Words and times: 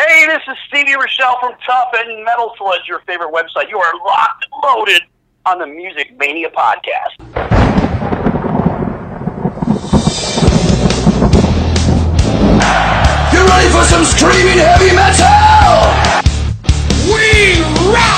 Hey, 0.00 0.24
this 0.26 0.40
is 0.48 0.56
Stevie 0.68 0.92
Rachelle 0.92 1.38
from 1.40 1.52
Tuff 1.66 1.88
and 1.92 2.24
Metal 2.24 2.54
Sludge, 2.56 2.88
your 2.88 3.00
favorite 3.00 3.34
website. 3.34 3.68
You 3.68 3.78
are 3.78 3.92
locked 3.98 4.46
and 4.46 4.62
loaded 4.64 5.02
on 5.44 5.58
the 5.58 5.66
Music 5.66 6.16
Mania 6.18 6.48
podcast. 6.48 7.20
You 13.30 13.46
ready 13.46 13.68
for 13.68 13.84
some 13.84 14.06
screaming 14.06 14.56
heavy 14.56 14.96
metal? 14.96 15.84
We 17.12 17.60
rock! 17.92 18.16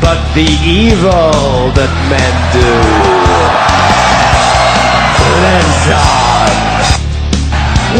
but 0.00 0.22
the 0.34 0.46
evil 0.62 1.72
that 1.74 1.90
men 2.06 2.34
do 2.54 2.70
lives 5.42 5.86
on. 5.90 6.54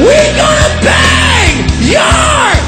We're 0.07 0.37
gonna 0.37 0.85
bang 0.85 1.24
your 1.81 2.65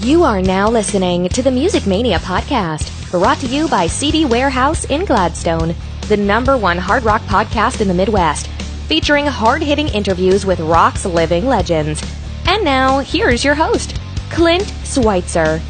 You 0.00 0.24
are 0.24 0.40
now 0.40 0.68
listening 0.68 1.28
to 1.28 1.42
the 1.42 1.50
Music 1.50 1.86
Mania 1.86 2.18
podcast, 2.18 3.10
brought 3.10 3.38
to 3.38 3.46
you 3.46 3.68
by 3.68 3.86
CD 3.86 4.24
Warehouse 4.24 4.84
in 4.86 5.04
Gladstone, 5.04 5.74
the 6.08 6.16
number 6.16 6.56
one 6.56 6.78
hard 6.78 7.04
rock 7.04 7.22
podcast 7.22 7.80
in 7.80 7.88
the 7.88 7.94
Midwest, 7.94 8.46
featuring 8.86 9.26
hard 9.26 9.62
hitting 9.62 9.88
interviews 9.88 10.46
with 10.46 10.60
rock's 10.60 11.04
living 11.04 11.46
legends. 11.46 12.02
And 12.46 12.64
now, 12.64 13.00
here's 13.00 13.44
your 13.44 13.54
host, 13.54 14.00
Clint 14.30 14.72
Schweitzer. 14.84 15.60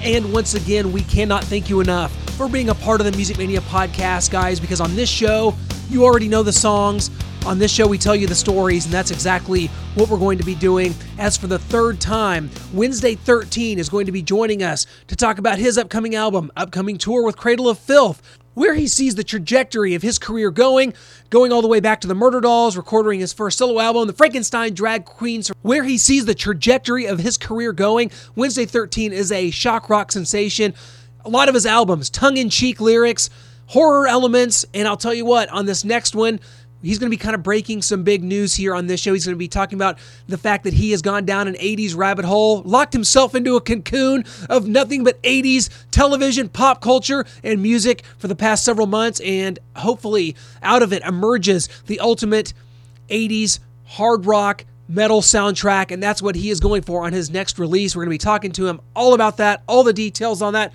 And 0.00 0.32
once 0.32 0.54
again, 0.54 0.92
we 0.92 1.02
cannot 1.02 1.44
thank 1.44 1.68
you 1.68 1.80
enough 1.80 2.12
for 2.36 2.48
being 2.48 2.68
a 2.68 2.74
part 2.74 3.00
of 3.00 3.04
the 3.04 3.12
Music 3.12 3.36
Mania 3.36 3.60
podcast, 3.62 4.30
guys, 4.30 4.60
because 4.60 4.80
on 4.80 4.94
this 4.94 5.08
show, 5.08 5.54
you 5.88 6.04
already 6.04 6.28
know 6.28 6.42
the 6.42 6.52
songs. 6.52 7.10
On 7.46 7.58
this 7.58 7.70
show, 7.70 7.86
we 7.86 7.96
tell 7.96 8.14
you 8.14 8.26
the 8.26 8.34
stories, 8.34 8.84
and 8.84 8.92
that's 8.92 9.10
exactly 9.10 9.68
what 9.94 10.10
we're 10.10 10.18
going 10.18 10.38
to 10.38 10.44
be 10.44 10.54
doing. 10.54 10.94
As 11.18 11.36
for 11.36 11.46
the 11.46 11.58
third 11.58 12.00
time, 12.00 12.50
Wednesday 12.74 13.14
13 13.14 13.78
is 13.78 13.88
going 13.88 14.06
to 14.06 14.12
be 14.12 14.20
joining 14.20 14.62
us 14.62 14.86
to 15.06 15.16
talk 15.16 15.38
about 15.38 15.58
his 15.58 15.78
upcoming 15.78 16.14
album, 16.14 16.52
upcoming 16.56 16.98
tour 16.98 17.24
with 17.24 17.38
Cradle 17.38 17.68
of 17.68 17.78
Filth, 17.78 18.22
where 18.52 18.74
he 18.74 18.86
sees 18.86 19.14
the 19.14 19.24
trajectory 19.24 19.94
of 19.94 20.02
his 20.02 20.18
career 20.18 20.50
going, 20.50 20.92
going 21.30 21.52
all 21.52 21.62
the 21.62 21.68
way 21.68 21.80
back 21.80 22.00
to 22.02 22.08
the 22.08 22.14
Murderdolls, 22.14 22.76
recording 22.76 23.20
his 23.20 23.32
first 23.32 23.56
solo 23.56 23.80
album, 23.80 24.06
the 24.08 24.12
Frankenstein 24.12 24.74
Drag 24.74 25.04
Queens, 25.04 25.50
where 25.62 25.84
he 25.84 25.96
sees 25.96 26.26
the 26.26 26.34
trajectory 26.34 27.06
of 27.06 27.20
his 27.20 27.38
career 27.38 27.72
going. 27.72 28.10
Wednesday 28.34 28.66
13 28.66 29.12
is 29.12 29.32
a 29.32 29.50
shock 29.50 29.88
rock 29.88 30.12
sensation. 30.12 30.74
A 31.24 31.30
lot 31.30 31.48
of 31.48 31.54
his 31.54 31.66
albums, 31.66 32.10
tongue 32.10 32.36
in 32.36 32.50
cheek 32.50 32.80
lyrics, 32.80 33.30
horror 33.68 34.08
elements, 34.08 34.66
and 34.74 34.86
I'll 34.86 34.96
tell 34.96 35.14
you 35.14 35.24
what, 35.24 35.48
on 35.50 35.64
this 35.64 35.84
next 35.84 36.14
one, 36.14 36.40
He's 36.82 36.98
going 36.98 37.10
to 37.10 37.16
be 37.16 37.20
kind 37.20 37.34
of 37.34 37.42
breaking 37.42 37.82
some 37.82 38.04
big 38.04 38.22
news 38.22 38.54
here 38.54 38.72
on 38.74 38.86
this 38.86 39.00
show. 39.00 39.12
He's 39.12 39.24
going 39.24 39.34
to 39.34 39.38
be 39.38 39.48
talking 39.48 39.76
about 39.76 39.98
the 40.28 40.38
fact 40.38 40.64
that 40.64 40.74
he 40.74 40.92
has 40.92 41.02
gone 41.02 41.24
down 41.24 41.48
an 41.48 41.54
80s 41.54 41.96
rabbit 41.96 42.24
hole, 42.24 42.62
locked 42.62 42.92
himself 42.92 43.34
into 43.34 43.56
a 43.56 43.60
cocoon 43.60 44.24
of 44.48 44.68
nothing 44.68 45.02
but 45.02 45.20
80s 45.22 45.70
television, 45.90 46.48
pop 46.48 46.80
culture, 46.80 47.24
and 47.42 47.60
music 47.60 48.04
for 48.18 48.28
the 48.28 48.36
past 48.36 48.64
several 48.64 48.86
months. 48.86 49.20
And 49.20 49.58
hopefully, 49.74 50.36
out 50.62 50.82
of 50.82 50.92
it 50.92 51.02
emerges 51.02 51.68
the 51.86 51.98
ultimate 51.98 52.52
80s 53.08 53.58
hard 53.84 54.24
rock 54.24 54.64
metal 54.86 55.20
soundtrack. 55.20 55.90
And 55.90 56.00
that's 56.00 56.22
what 56.22 56.36
he 56.36 56.48
is 56.48 56.60
going 56.60 56.82
for 56.82 57.04
on 57.04 57.12
his 57.12 57.28
next 57.28 57.58
release. 57.58 57.96
We're 57.96 58.04
going 58.04 58.10
to 58.16 58.22
be 58.22 58.24
talking 58.24 58.52
to 58.52 58.68
him 58.68 58.80
all 58.94 59.14
about 59.14 59.38
that, 59.38 59.64
all 59.66 59.82
the 59.82 59.92
details 59.92 60.42
on 60.42 60.52
that, 60.52 60.72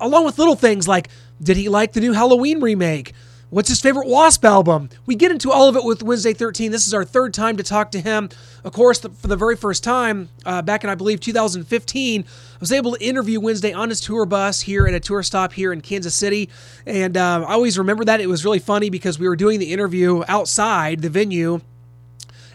along 0.00 0.26
with 0.26 0.38
little 0.38 0.54
things 0.54 0.86
like 0.86 1.08
did 1.42 1.56
he 1.56 1.68
like 1.68 1.92
the 1.92 2.00
new 2.00 2.12
Halloween 2.12 2.60
remake? 2.60 3.12
What's 3.54 3.68
his 3.68 3.80
favorite 3.80 4.08
Wasp 4.08 4.44
album? 4.44 4.88
We 5.06 5.14
get 5.14 5.30
into 5.30 5.52
all 5.52 5.68
of 5.68 5.76
it 5.76 5.84
with 5.84 6.02
Wednesday 6.02 6.32
13. 6.32 6.72
This 6.72 6.88
is 6.88 6.92
our 6.92 7.04
third 7.04 7.32
time 7.32 7.56
to 7.58 7.62
talk 7.62 7.92
to 7.92 8.00
him. 8.00 8.30
Of 8.64 8.72
course, 8.72 8.98
the, 8.98 9.10
for 9.10 9.28
the 9.28 9.36
very 9.36 9.54
first 9.54 9.84
time, 9.84 10.28
uh, 10.44 10.60
back 10.62 10.82
in, 10.82 10.90
I 10.90 10.96
believe, 10.96 11.20
2015, 11.20 12.22
I 12.22 12.26
was 12.58 12.72
able 12.72 12.96
to 12.96 13.04
interview 13.04 13.38
Wednesday 13.38 13.72
on 13.72 13.90
his 13.90 14.00
tour 14.00 14.26
bus 14.26 14.62
here 14.62 14.88
at 14.88 14.94
a 14.94 14.98
tour 14.98 15.22
stop 15.22 15.52
here 15.52 15.72
in 15.72 15.82
Kansas 15.82 16.16
City. 16.16 16.48
And 16.84 17.16
uh, 17.16 17.44
I 17.46 17.52
always 17.52 17.78
remember 17.78 18.04
that. 18.06 18.20
It 18.20 18.26
was 18.26 18.44
really 18.44 18.58
funny 18.58 18.90
because 18.90 19.20
we 19.20 19.28
were 19.28 19.36
doing 19.36 19.60
the 19.60 19.72
interview 19.72 20.24
outside 20.26 21.02
the 21.02 21.10
venue, 21.10 21.60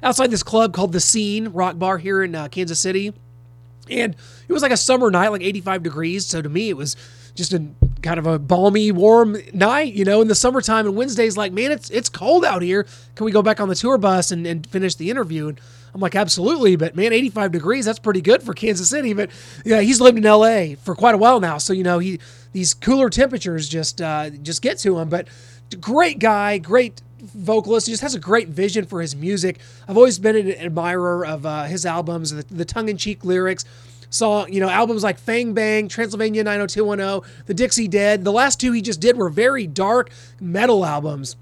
outside 0.03 0.31
this 0.31 0.43
club 0.43 0.73
called 0.73 0.91
The 0.91 0.99
Scene 0.99 1.47
Rock 1.49 1.79
Bar 1.79 1.99
here 1.99 2.23
in 2.23 2.35
uh, 2.35 2.49
Kansas 2.49 2.79
City. 2.79 3.13
And 3.89 4.17
it 4.49 4.51
was 4.51 4.61
like 4.61 4.73
a 4.73 4.77
summer 4.77 5.09
night, 5.09 5.29
like 5.29 5.43
85 5.43 5.81
degrees. 5.81 6.25
So 6.25 6.41
to 6.41 6.49
me, 6.49 6.67
it 6.67 6.75
was 6.75 6.97
just 7.35 7.53
a 7.53 7.65
kind 8.01 8.19
of 8.19 8.27
a 8.27 8.39
balmy, 8.39 8.91
warm 8.91 9.37
night, 9.53 9.93
you 9.93 10.05
know, 10.05 10.21
in 10.21 10.27
the 10.27 10.35
summertime. 10.35 10.85
And 10.85 10.95
Wednesday's 10.95 11.37
like, 11.37 11.51
man, 11.51 11.71
it's 11.71 11.89
it's 11.89 12.09
cold 12.09 12.45
out 12.45 12.61
here. 12.61 12.85
Can 13.15 13.25
we 13.25 13.31
go 13.31 13.41
back 13.41 13.59
on 13.59 13.69
the 13.69 13.75
tour 13.75 13.97
bus 13.97 14.31
and, 14.31 14.45
and 14.45 14.65
finish 14.67 14.95
the 14.95 15.09
interview? 15.09 15.49
And 15.49 15.59
I'm 15.93 16.01
like, 16.01 16.15
absolutely. 16.15 16.75
But 16.75 16.95
man, 16.95 17.13
85 17.13 17.51
degrees, 17.51 17.85
that's 17.85 17.99
pretty 17.99 18.21
good 18.21 18.43
for 18.43 18.53
Kansas 18.53 18.89
City. 18.89 19.13
But 19.13 19.29
yeah, 19.65 19.81
he's 19.81 20.01
lived 20.01 20.17
in 20.17 20.23
LA 20.23 20.75
for 20.75 20.95
quite 20.95 21.15
a 21.15 21.17
while 21.17 21.39
now. 21.39 21.57
So, 21.57 21.73
you 21.73 21.83
know, 21.83 21.99
he 21.99 22.19
these 22.51 22.73
cooler 22.73 23.09
temperatures 23.09 23.67
just 23.67 24.01
uh, 24.01 24.29
just 24.29 24.61
get 24.61 24.77
to 24.79 24.97
him. 24.99 25.09
But 25.09 25.27
great 25.79 26.19
guy, 26.19 26.57
great 26.57 27.01
vocalist. 27.19 27.87
He 27.87 27.93
just 27.93 28.03
has 28.03 28.15
a 28.15 28.19
great 28.19 28.47
vision 28.47 28.85
for 28.85 29.01
his 29.01 29.15
music. 29.15 29.59
I've 29.87 29.97
always 29.97 30.19
been 30.19 30.35
an 30.35 30.51
admirer 30.51 31.25
of 31.25 31.45
uh, 31.45 31.63
his 31.63 31.85
albums, 31.85 32.31
the, 32.31 32.43
the 32.43 32.65
tongue 32.65 32.89
in 32.89 32.97
cheek 32.97 33.25
lyrics 33.25 33.65
song, 34.09 34.51
you 34.51 34.59
know, 34.59 34.69
albums 34.69 35.03
like 35.03 35.19
Fang 35.19 35.53
Bang, 35.53 35.87
Transylvania 35.87 36.43
90210, 36.43 37.29
The 37.45 37.53
Dixie 37.53 37.87
Dead. 37.87 38.23
The 38.23 38.31
last 38.31 38.59
two 38.59 38.71
he 38.71 38.81
just 38.81 38.99
did 38.99 39.17
were 39.17 39.29
very 39.29 39.67
dark 39.67 40.09
metal 40.39 40.85
albums. 40.85 41.35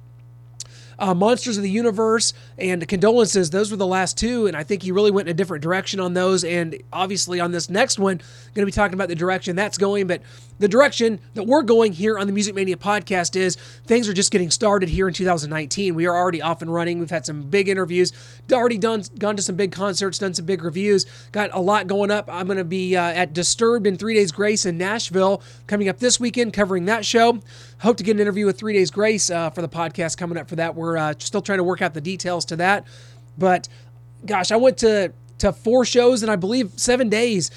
Uh, 0.99 1.13
Monsters 1.13 1.57
of 1.57 1.63
the 1.63 1.69
Universe 1.69 2.33
and 2.57 2.87
Condolences, 2.87 3.51
those 3.51 3.69
were 3.69 3.77
the 3.77 3.85
last 3.85 4.17
two, 4.17 4.47
and 4.47 4.57
I 4.57 4.63
think 4.63 4.81
he 4.81 4.91
really 4.91 5.11
went 5.11 5.27
in 5.27 5.31
a 5.31 5.37
different 5.37 5.61
direction 5.61 5.99
on 5.99 6.15
those. 6.15 6.43
And 6.43 6.81
obviously, 6.91 7.39
on 7.39 7.51
this 7.51 7.69
next 7.69 7.99
one, 7.99 8.17
going 8.17 8.63
to 8.63 8.65
be 8.65 8.71
talking 8.71 8.95
about 8.95 9.07
the 9.07 9.15
direction 9.15 9.55
that's 9.55 9.77
going. 9.77 10.07
But 10.07 10.23
the 10.59 10.67
direction 10.67 11.19
that 11.35 11.43
we're 11.43 11.61
going 11.61 11.93
here 11.93 12.17
on 12.17 12.27
the 12.27 12.33
Music 12.33 12.55
Mania 12.55 12.77
podcast 12.77 13.35
is 13.35 13.55
things 13.85 14.09
are 14.09 14.13
just 14.13 14.31
getting 14.31 14.49
started 14.49 14.89
here 14.89 15.07
in 15.07 15.13
2019. 15.13 15.93
We 15.95 16.05
are 16.07 16.15
already 16.15 16.41
off 16.41 16.61
and 16.61 16.73
running. 16.73 16.99
We've 16.99 17.09
had 17.09 17.25
some 17.25 17.43
big 17.43 17.69
interviews, 17.69 18.11
already 18.51 18.77
done 18.77 19.03
gone 19.19 19.35
to 19.35 19.41
some 19.41 19.55
big 19.55 19.71
concerts, 19.71 20.17
done 20.17 20.33
some 20.33 20.45
big 20.45 20.63
reviews, 20.63 21.05
got 21.31 21.49
a 21.53 21.59
lot 21.59 21.87
going 21.87 22.11
up. 22.11 22.29
I'm 22.31 22.47
going 22.47 22.57
to 22.57 22.63
be 22.63 22.95
uh, 22.95 23.01
at 23.01 23.33
Disturbed 23.33 23.85
in 23.85 23.97
Three 23.97 24.15
Days 24.15 24.31
Grace 24.31 24.65
in 24.65 24.77
Nashville 24.77 25.41
coming 25.67 25.89
up 25.89 25.99
this 25.99 26.19
weekend, 26.19 26.53
covering 26.53 26.85
that 26.85 27.05
show. 27.05 27.39
Hope 27.79 27.97
to 27.97 28.03
get 28.03 28.15
an 28.15 28.19
interview 28.19 28.45
with 28.45 28.57
Three 28.57 28.73
Days 28.73 28.89
Grace 28.89 29.29
uh, 29.29 29.49
for 29.51 29.61
the 29.61 29.69
podcast 29.69 30.17
coming 30.17 30.37
up 30.37 30.49
for 30.49 30.55
that. 30.55 30.75
We're 30.75 30.97
uh, 30.97 31.13
still 31.19 31.41
trying 31.41 31.59
to 31.59 31.63
work 31.63 31.81
out 31.81 31.93
the 31.93 32.01
details 32.01 32.45
to 32.45 32.55
that, 32.57 32.87
but 33.37 33.67
gosh, 34.25 34.51
I 34.51 34.55
went 34.55 34.77
to 34.79 35.13
to 35.39 35.53
four 35.53 35.85
shows 35.85 36.23
in 36.23 36.29
I 36.29 36.35
believe 36.35 36.71
seven 36.77 37.09
days 37.09 37.51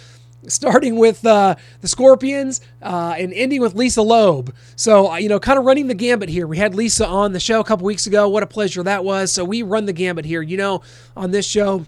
starting 0.47 0.97
with 0.97 1.25
uh, 1.25 1.55
the 1.81 1.89
Scorpions 1.89 2.61
uh, 2.83 3.15
and 3.19 3.33
ending 3.33 3.61
with 3.61 3.75
Lisa 3.75 4.03
Loeb. 4.03 4.55
So, 4.77 5.13
uh, 5.13 5.17
you 5.17 5.29
know, 5.29 5.41
kind 5.41 5.59
of 5.59 5.65
running 5.65 5.87
the 5.87 5.95
gambit 5.95 6.29
here. 6.29 6.47
We 6.47 6.57
had 6.57 6.75
Lisa 6.75 7.07
on 7.07 7.33
the 7.33 7.41
show 7.41 7.61
a 7.61 7.65
couple 7.65 7.85
weeks 7.85 8.07
ago. 8.07 8.29
What 8.29 8.43
a 8.43 8.47
pleasure 8.47 8.83
that 8.83 9.05
was. 9.05 9.33
So, 9.33 9.45
we 9.45 9.63
run 9.63 9.87
the 9.87 9.93
gambit 9.93 10.25
here. 10.25 10.43
You 10.43 10.57
know, 10.57 10.83
on 11.17 11.31
this 11.31 11.47
show, 11.47 11.85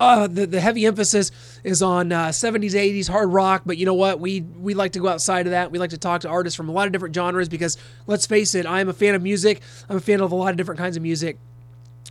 uh, 0.00 0.26
the, 0.26 0.46
the 0.46 0.60
heavy 0.60 0.86
emphasis 0.86 1.30
is 1.62 1.82
on 1.82 2.10
uh, 2.10 2.28
70s, 2.28 2.72
80s 2.72 3.08
hard 3.08 3.32
rock, 3.32 3.62
but 3.64 3.76
you 3.76 3.86
know 3.86 3.94
what? 3.94 4.18
We 4.18 4.40
we 4.40 4.74
like 4.74 4.92
to 4.92 4.98
go 4.98 5.08
outside 5.08 5.46
of 5.46 5.52
that. 5.52 5.70
We 5.70 5.78
like 5.78 5.90
to 5.90 5.98
talk 5.98 6.22
to 6.22 6.28
artists 6.28 6.56
from 6.56 6.68
a 6.68 6.72
lot 6.72 6.86
of 6.86 6.92
different 6.92 7.14
genres 7.14 7.48
because 7.48 7.76
let's 8.06 8.26
face 8.26 8.54
it, 8.54 8.66
I 8.66 8.80
am 8.80 8.88
a 8.88 8.92
fan 8.92 9.14
of 9.14 9.22
music. 9.22 9.62
I'm 9.88 9.96
a 9.96 10.00
fan 10.00 10.20
of 10.20 10.32
a 10.32 10.34
lot 10.34 10.50
of 10.50 10.56
different 10.56 10.78
kinds 10.78 10.96
of 10.96 11.02
music. 11.02 11.38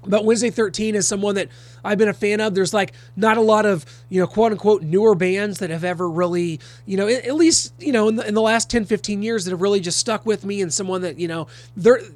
But 0.06 0.26
Wednesday 0.26 0.50
13 0.50 0.96
is 0.96 1.08
someone 1.08 1.36
that 1.36 1.50
I've 1.84 1.98
been 1.98 2.10
a 2.10 2.14
fan 2.14 2.42
of. 2.42 2.56
There's 2.56 2.74
like 2.74 2.94
not 3.16 3.38
a 3.38 3.42
lot 3.42 3.66
of, 3.66 3.86
you 4.10 4.20
know, 4.20 4.28
quote 4.28 4.52
unquote 4.52 4.82
newer 4.82 5.16
bands 5.16 5.60
that 5.60 5.70
have 5.70 5.84
ever 5.84 6.10
really, 6.10 6.60
you 6.86 6.98
know, 6.98 7.08
at 7.08 7.36
least, 7.36 7.74
you 7.80 7.92
know, 7.92 8.08
in 8.08 8.16
the, 8.16 8.28
in 8.28 8.34
the 8.34 8.42
last 8.42 8.70
10, 8.70 8.86
15 8.86 9.22
years 9.22 9.46
that 9.46 9.52
have 9.52 9.62
really 9.62 9.80
just 9.80 9.98
stuck 9.98 10.26
with 10.26 10.46
me 10.46 10.62
and 10.62 10.74
someone 10.74 11.02
that, 11.02 11.20
you 11.20 11.28
know, 11.28 11.48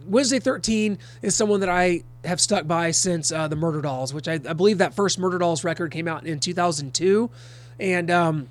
Wednesday 0.07 0.39
13 0.39 0.97
is 1.21 1.35
someone 1.35 1.59
that 1.61 1.69
I 1.69 2.03
have 2.23 2.41
stuck 2.41 2.67
by 2.67 2.91
since 2.91 3.31
uh, 3.31 3.47
the 3.47 3.55
Murderdolls, 3.55 4.13
which 4.13 4.27
I, 4.27 4.33
I, 4.33 4.53
believe 4.53 4.79
that 4.79 4.93
first 4.93 5.19
Murderdolls 5.19 5.63
record 5.63 5.91
came 5.91 6.07
out 6.07 6.25
in 6.25 6.39
2002. 6.39 7.29
And, 7.79 8.11
um, 8.11 8.49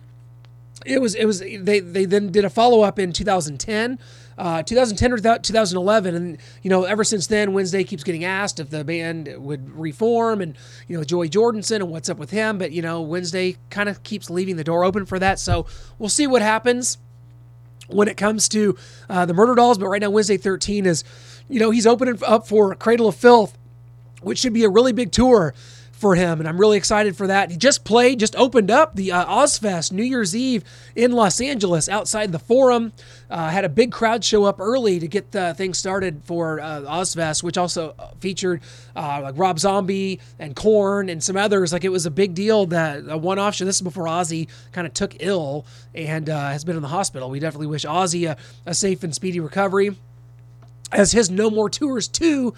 it 0.84 1.00
was, 1.00 1.14
it 1.14 1.24
was, 1.24 1.40
they, 1.40 1.80
they 1.80 2.04
then 2.04 2.30
did 2.30 2.44
a 2.44 2.50
follow 2.50 2.82
up 2.82 2.98
in 2.98 3.12
2010 3.12 3.98
uh, 4.38 4.62
2010 4.62 5.12
or 5.12 5.18
2011, 5.38 6.14
and 6.14 6.38
you 6.62 6.70
know, 6.70 6.84
ever 6.84 7.04
since 7.04 7.26
then, 7.26 7.52
Wednesday 7.52 7.84
keeps 7.84 8.04
getting 8.04 8.24
asked 8.24 8.60
if 8.60 8.70
the 8.70 8.84
band 8.84 9.32
would 9.38 9.70
reform, 9.78 10.40
and 10.40 10.56
you 10.88 10.96
know, 10.96 11.04
Joey 11.04 11.28
Jordison 11.28 11.76
and 11.76 11.90
what's 11.90 12.08
up 12.08 12.18
with 12.18 12.30
him. 12.30 12.58
But 12.58 12.72
you 12.72 12.82
know, 12.82 13.00
Wednesday 13.00 13.56
kind 13.70 13.88
of 13.88 14.02
keeps 14.02 14.28
leaving 14.28 14.56
the 14.56 14.64
door 14.64 14.84
open 14.84 15.06
for 15.06 15.18
that. 15.18 15.38
So 15.38 15.66
we'll 15.98 16.08
see 16.08 16.26
what 16.26 16.42
happens 16.42 16.98
when 17.88 18.08
it 18.08 18.16
comes 18.16 18.48
to 18.50 18.76
uh, 19.08 19.24
the 19.26 19.32
Murderdolls. 19.32 19.78
But 19.78 19.88
right 19.88 20.02
now, 20.02 20.10
Wednesday 20.10 20.36
13 20.36 20.86
is, 20.86 21.04
you 21.48 21.60
know, 21.60 21.70
he's 21.70 21.86
opening 21.86 22.18
up 22.26 22.46
for 22.46 22.74
Cradle 22.74 23.08
of 23.08 23.16
Filth, 23.16 23.56
which 24.22 24.38
should 24.38 24.52
be 24.52 24.64
a 24.64 24.68
really 24.68 24.92
big 24.92 25.12
tour 25.12 25.54
for 25.96 26.14
him, 26.14 26.40
and 26.40 26.48
I'm 26.48 26.58
really 26.58 26.76
excited 26.76 27.16
for 27.16 27.26
that. 27.26 27.50
He 27.50 27.56
just 27.56 27.82
played, 27.82 28.20
just 28.20 28.36
opened 28.36 28.70
up 28.70 28.94
the 28.96 29.12
uh, 29.12 29.24
Ozzfest 29.24 29.92
New 29.92 30.02
Year's 30.02 30.36
Eve 30.36 30.62
in 30.94 31.12
Los 31.12 31.40
Angeles 31.40 31.88
outside 31.88 32.32
the 32.32 32.38
Forum. 32.38 32.92
Uh, 33.30 33.48
had 33.48 33.64
a 33.64 33.68
big 33.70 33.92
crowd 33.92 34.22
show 34.22 34.44
up 34.44 34.60
early 34.60 35.00
to 35.00 35.08
get 35.08 35.32
the 35.32 35.54
thing 35.54 35.72
started 35.72 36.22
for 36.24 36.60
uh, 36.60 36.82
Ozzfest, 36.82 37.42
which 37.42 37.56
also 37.56 37.94
featured 38.20 38.60
uh, 38.94 39.20
like 39.22 39.38
Rob 39.38 39.58
Zombie 39.58 40.20
and 40.38 40.54
Korn 40.54 41.08
and 41.08 41.22
some 41.22 41.36
others. 41.36 41.72
Like 41.72 41.84
it 41.84 41.88
was 41.88 42.04
a 42.04 42.10
big 42.10 42.34
deal 42.34 42.66
that 42.66 43.04
a 43.08 43.16
one-off 43.16 43.54
show. 43.54 43.64
This 43.64 43.76
is 43.76 43.82
before 43.82 44.04
Ozzy 44.04 44.48
kind 44.72 44.86
of 44.86 44.92
took 44.92 45.16
ill 45.20 45.64
and 45.94 46.28
uh, 46.28 46.50
has 46.50 46.62
been 46.62 46.76
in 46.76 46.82
the 46.82 46.88
hospital. 46.88 47.30
We 47.30 47.40
definitely 47.40 47.68
wish 47.68 47.86
Ozzy 47.86 48.30
a, 48.30 48.36
a 48.66 48.74
safe 48.74 49.02
and 49.02 49.14
speedy 49.14 49.40
recovery 49.40 49.96
as 50.92 51.12
his 51.12 51.30
No 51.30 51.50
More 51.50 51.70
Tours 51.70 52.06
2 52.06 52.54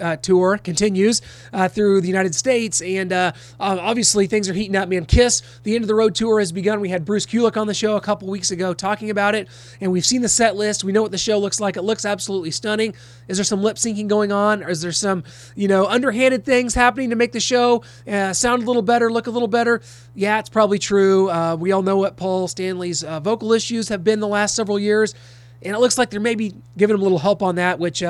uh, 0.00 0.16
tour 0.16 0.58
continues 0.58 1.22
uh, 1.52 1.68
through 1.68 2.00
the 2.00 2.08
United 2.08 2.34
States, 2.34 2.80
and 2.80 3.12
uh, 3.12 3.32
obviously 3.60 4.26
things 4.26 4.48
are 4.48 4.52
heating 4.54 4.76
up. 4.76 4.88
Man, 4.88 5.04
Kiss, 5.04 5.42
the 5.62 5.74
end 5.74 5.84
of 5.84 5.88
the 5.88 5.94
road 5.94 6.14
tour 6.14 6.38
has 6.38 6.52
begun. 6.52 6.80
We 6.80 6.88
had 6.88 7.04
Bruce 7.04 7.26
Kulick 7.26 7.56
on 7.56 7.66
the 7.66 7.74
show 7.74 7.96
a 7.96 8.00
couple 8.00 8.28
weeks 8.28 8.50
ago 8.50 8.74
talking 8.74 9.10
about 9.10 9.34
it, 9.34 9.48
and 9.80 9.92
we've 9.92 10.06
seen 10.06 10.22
the 10.22 10.28
set 10.28 10.56
list. 10.56 10.84
We 10.84 10.92
know 10.92 11.02
what 11.02 11.10
the 11.10 11.18
show 11.18 11.38
looks 11.38 11.60
like. 11.60 11.76
It 11.76 11.82
looks 11.82 12.04
absolutely 12.04 12.50
stunning. 12.50 12.94
Is 13.28 13.36
there 13.36 13.44
some 13.44 13.62
lip 13.62 13.76
syncing 13.76 14.08
going 14.08 14.32
on, 14.32 14.62
or 14.62 14.70
is 14.70 14.80
there 14.80 14.92
some 14.92 15.24
you 15.54 15.68
know 15.68 15.86
underhanded 15.86 16.44
things 16.44 16.74
happening 16.74 17.10
to 17.10 17.16
make 17.16 17.32
the 17.32 17.40
show 17.40 17.82
uh, 18.06 18.32
sound 18.32 18.62
a 18.62 18.66
little 18.66 18.82
better, 18.82 19.10
look 19.10 19.26
a 19.26 19.30
little 19.30 19.48
better? 19.48 19.80
Yeah, 20.14 20.38
it's 20.38 20.48
probably 20.48 20.78
true. 20.78 21.30
Uh, 21.30 21.56
we 21.56 21.72
all 21.72 21.82
know 21.82 21.96
what 21.96 22.16
Paul 22.16 22.48
Stanley's 22.48 23.04
uh, 23.04 23.20
vocal 23.20 23.52
issues 23.52 23.88
have 23.88 24.04
been 24.04 24.20
the 24.20 24.28
last 24.28 24.54
several 24.54 24.78
years. 24.78 25.14
And 25.62 25.74
it 25.74 25.78
looks 25.80 25.98
like 25.98 26.10
they're 26.10 26.20
maybe 26.20 26.54
giving 26.76 26.94
him 26.94 27.00
a 27.00 27.02
little 27.02 27.18
help 27.18 27.42
on 27.42 27.56
that, 27.56 27.78
which 27.78 28.02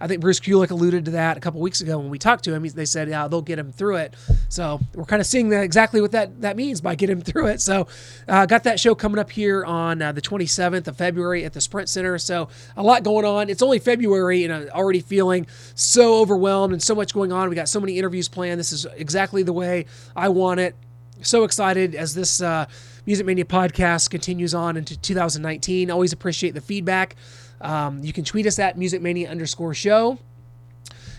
I 0.00 0.06
think 0.06 0.20
Bruce 0.20 0.40
Kulick 0.40 0.70
alluded 0.70 1.04
to 1.04 1.10
that 1.12 1.36
a 1.36 1.40
couple 1.40 1.60
weeks 1.60 1.80
ago 1.80 1.98
when 1.98 2.08
we 2.08 2.18
talked 2.18 2.44
to 2.44 2.54
him. 2.54 2.66
They 2.66 2.86
said, 2.86 3.08
yeah, 3.08 3.28
they'll 3.28 3.42
get 3.42 3.58
him 3.58 3.70
through 3.70 3.96
it. 3.96 4.14
So 4.48 4.80
we're 4.94 5.04
kind 5.04 5.20
of 5.20 5.26
seeing 5.26 5.50
that 5.50 5.62
exactly 5.62 6.00
what 6.00 6.12
that, 6.12 6.40
that 6.40 6.56
means 6.56 6.80
by 6.80 6.94
getting 6.94 7.18
him 7.18 7.22
through 7.22 7.48
it. 7.48 7.60
So 7.60 7.86
uh, 8.26 8.46
got 8.46 8.64
that 8.64 8.80
show 8.80 8.94
coming 8.94 9.18
up 9.18 9.30
here 9.30 9.64
on 9.64 10.00
uh, 10.00 10.12
the 10.12 10.22
27th 10.22 10.88
of 10.88 10.96
February 10.96 11.44
at 11.44 11.52
the 11.52 11.60
Sprint 11.60 11.88
Center. 11.88 12.18
So 12.18 12.48
a 12.76 12.82
lot 12.82 13.02
going 13.02 13.24
on. 13.24 13.50
It's 13.50 13.62
only 13.62 13.78
February 13.78 14.44
and 14.44 14.52
I'm 14.52 14.68
already 14.70 15.00
feeling 15.00 15.46
so 15.74 16.20
overwhelmed 16.20 16.72
and 16.72 16.82
so 16.82 16.94
much 16.94 17.12
going 17.12 17.32
on. 17.32 17.50
We 17.50 17.54
got 17.54 17.68
so 17.68 17.80
many 17.80 17.98
interviews 17.98 18.28
planned. 18.28 18.58
This 18.58 18.72
is 18.72 18.86
exactly 18.96 19.42
the 19.42 19.52
way 19.52 19.86
I 20.16 20.30
want 20.30 20.60
it. 20.60 20.74
So 21.22 21.44
excited 21.44 21.94
as 21.94 22.14
this 22.14 22.40
uh, 22.40 22.64
Music 23.04 23.26
Mania 23.26 23.44
podcast 23.44 24.08
continues 24.08 24.54
on 24.54 24.76
into 24.76 24.98
2019. 24.98 25.90
Always 25.90 26.12
appreciate 26.12 26.54
the 26.54 26.60
feedback. 26.60 27.16
Um, 27.60 28.02
you 28.02 28.12
can 28.12 28.24
tweet 28.24 28.46
us 28.46 28.58
at 28.58 28.76
musicmania 28.76 29.28
underscore 29.28 29.74
show. 29.74 30.18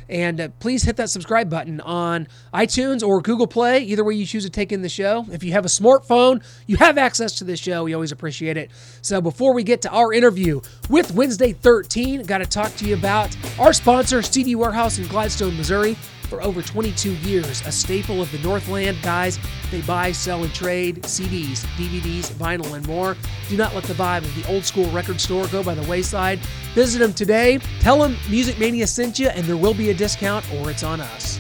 And 0.10 0.42
uh, 0.42 0.50
please 0.60 0.84
hit 0.84 0.98
that 0.98 1.10
subscribe 1.10 1.50
button 1.50 1.80
on 1.80 2.28
iTunes 2.54 3.02
or 3.02 3.22
Google 3.22 3.48
Play, 3.48 3.80
either 3.80 4.04
way 4.04 4.14
you 4.14 4.26
choose 4.26 4.44
to 4.44 4.50
take 4.50 4.74
in 4.74 4.82
the 4.82 4.90
show. 4.90 5.26
If 5.32 5.42
you 5.42 5.54
have 5.54 5.64
a 5.64 5.70
smartphone, 5.70 6.44
you 6.68 6.76
have 6.78 6.98
access 6.98 7.36
to 7.36 7.46
this 7.46 7.62
show. 7.62 7.86
We 7.86 7.94
always 7.94 8.12
appreciate 8.12 8.58
it. 8.58 8.72
So 9.02 9.22
before 9.22 9.54
we 9.54 9.64
get 9.64 9.82
to 9.84 9.90
our 9.90 10.12
interview 10.12 10.60
with 10.90 11.14
Wednesday 11.14 11.54
13, 11.54 12.24
got 12.24 12.40
to 12.40 12.46
talk 12.46 12.76
to 12.76 12.86
you 12.86 12.94
about 12.94 13.36
our 13.58 13.72
sponsor, 13.72 14.22
CD 14.22 14.56
Warehouse 14.56 15.00
in 15.00 15.08
Gladstone, 15.08 15.56
Missouri 15.56 15.96
for 16.32 16.42
over 16.42 16.62
22 16.62 17.16
years, 17.16 17.62
a 17.68 17.72
staple 17.74 18.22
of 18.22 18.32
the 18.32 18.38
Northland 18.38 18.98
guys. 19.04 19.38
They 19.70 19.82
buy, 19.82 20.14
sell, 20.14 20.46
and 20.46 20.56
trade 20.56 21.02
CDs, 21.04 21.66
DVDs, 21.76 22.32
vinyl, 22.32 22.74
and 22.74 22.88
more. 22.88 23.18
Do 23.50 23.58
not 23.58 23.76
let 23.76 23.84
the 23.84 23.94
vibe 23.94 24.24
of 24.24 24.34
the 24.36 24.50
old 24.50 24.64
school 24.64 24.90
record 24.92 25.20
store 25.20 25.46
go 25.48 25.62
by 25.62 25.76
the 25.76 25.88
wayside. 25.90 26.40
Visit 26.74 27.00
them 27.00 27.14
today. 27.14 27.60
Tell 27.82 28.00
them 28.00 28.16
Music 28.30 28.58
Mania 28.58 28.88
sent 28.88 29.20
you, 29.20 29.28
and 29.28 29.44
there 29.44 29.58
will 29.58 29.74
be 29.74 29.90
a 29.90 29.94
discount, 29.94 30.50
or 30.54 30.72
it's 30.72 30.84
on 30.84 31.02
us. 31.02 31.38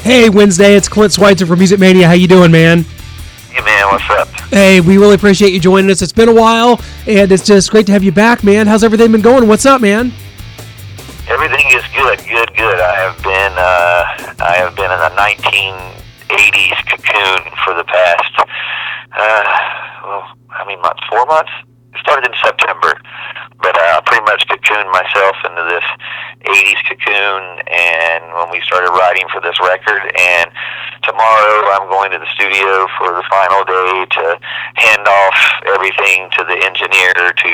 Hey, 0.00 0.28
Wednesday, 0.28 0.74
it's 0.74 0.88
Clint 0.88 1.12
Schweitzer 1.12 1.46
from 1.46 1.60
Music 1.60 1.78
Mania. 1.78 2.08
How 2.08 2.14
you 2.14 2.26
doing, 2.26 2.50
man? 2.50 2.82
Hey, 3.52 3.64
man, 3.64 3.86
what's 3.86 4.10
up? 4.10 4.28
Hey, 4.50 4.80
we 4.80 4.98
really 4.98 5.14
appreciate 5.14 5.52
you 5.52 5.60
joining 5.60 5.92
us. 5.92 6.02
It's 6.02 6.12
been 6.12 6.28
a 6.28 6.34
while, 6.34 6.80
and 7.06 7.30
it's 7.30 7.46
just 7.46 7.70
great 7.70 7.86
to 7.86 7.92
have 7.92 8.02
you 8.02 8.10
back, 8.10 8.42
man. 8.42 8.66
How's 8.66 8.82
everything 8.82 9.12
been 9.12 9.22
going? 9.22 9.46
What's 9.46 9.64
up, 9.64 9.80
man? 9.80 10.12
Is 11.66 11.82
good, 11.98 12.22
good, 12.30 12.54
good. 12.54 12.78
I 12.78 12.94
have 12.94 13.18
been, 13.26 13.54
uh, 13.58 14.02
I 14.38 14.54
have 14.62 14.78
been 14.78 14.86
in 14.86 15.02
a 15.02 15.10
1980s 15.18 16.78
cocoon 16.86 17.42
for 17.66 17.74
the 17.74 17.82
past, 17.82 18.34
uh, 19.10 19.42
well, 20.06 20.24
how 20.46 20.62
many 20.62 20.78
months? 20.78 21.02
Four 21.10 21.26
months. 21.26 21.50
It 21.90 21.98
started 22.06 22.30
in 22.30 22.38
September, 22.38 22.94
but 23.58 23.74
uh, 23.74 24.00
pretty 24.06 24.22
much 24.22 24.46
cocooned 24.46 24.94
myself 24.94 25.34
into 25.42 25.66
this 25.66 25.82
80s 26.46 26.80
cocoon. 26.86 27.42
And 27.66 28.22
when 28.30 28.54
we 28.54 28.62
started 28.62 28.94
writing 28.94 29.26
for 29.34 29.42
this 29.42 29.58
record, 29.58 30.06
and 30.14 30.46
tomorrow 31.02 31.66
I'm 31.74 31.90
going 31.90 32.14
to 32.14 32.22
the 32.22 32.30
studio 32.30 32.86
for 32.94 33.10
the 33.10 33.26
final 33.26 33.66
day 33.66 34.06
to 34.22 34.24
hand 34.78 35.02
off 35.02 35.38
everything 35.66 36.30
to 36.38 36.46
the 36.46 36.62
engineer 36.62 37.10
to 37.10 37.52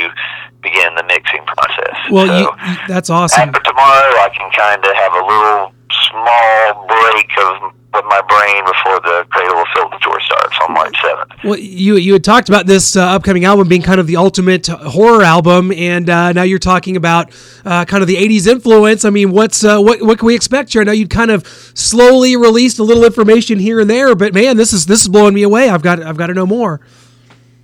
begin 0.63 0.95
the 0.95 1.05
mixing 1.05 1.45
process. 1.45 1.97
Well, 2.11 2.27
so 2.27 2.39
you, 2.39 2.77
that's 2.89 3.11
awesome. 3.11 3.49
After 3.49 3.61
tomorrow, 3.61 4.15
I 4.23 4.31
can 4.37 4.51
kind 4.53 4.85
of 4.85 4.95
have 4.95 5.13
a 5.13 5.25
little 5.27 5.73
small 5.91 6.87
break 6.87 7.31
of 7.39 7.75
with 7.95 8.05
my 8.07 8.23
brain 8.23 8.65
before 8.65 9.01
the 9.01 9.27
Cradle 9.31 9.59
of 9.59 9.67
Filth 9.75 10.01
tour 10.01 10.19
starts 10.21 10.57
on 10.63 10.73
March 10.73 10.95
7th. 11.03 11.45
Well, 11.45 11.59
you 11.59 11.97
you 11.97 12.15
had 12.15 12.25
talked 12.25 12.49
about 12.49 12.67
this 12.67 12.97
uh, 12.97 13.03
upcoming 13.03 13.45
album 13.45 13.69
being 13.69 13.83
kind 13.83 14.01
of 14.01 14.07
the 14.07 14.17
ultimate 14.17 14.67
horror 14.67 15.23
album, 15.23 15.73
and 15.73 16.09
uh, 16.09 16.33
now 16.33 16.43
you're 16.43 16.59
talking 16.59 16.97
about 16.97 17.31
uh, 17.65 17.85
kind 17.85 18.03
of 18.03 18.07
the 18.07 18.17
'80s 18.17 18.47
influence. 18.47 19.05
I 19.05 19.11
mean, 19.11 19.31
what's 19.31 19.63
uh, 19.63 19.79
what 19.81 20.01
what 20.03 20.19
can 20.19 20.27
we 20.27 20.35
expect 20.35 20.73
here? 20.73 20.81
I 20.81 20.85
know 20.85 20.93
you 20.93 21.07
kind 21.07 21.31
of 21.31 21.47
slowly 21.75 22.37
released 22.37 22.79
a 22.79 22.83
little 22.83 23.05
information 23.05 23.59
here 23.59 23.81
and 23.81 23.91
there, 23.91 24.15
but 24.15 24.33
man, 24.33 24.57
this 24.57 24.73
is 24.73 24.87
this 24.87 25.03
is 25.03 25.09
blowing 25.09 25.35
me 25.35 25.43
away. 25.43 25.69
I've 25.69 25.83
got 25.83 26.03
I've 26.03 26.17
got 26.17 26.29
to 26.29 26.35
know 26.35 26.47
more. 26.47 26.81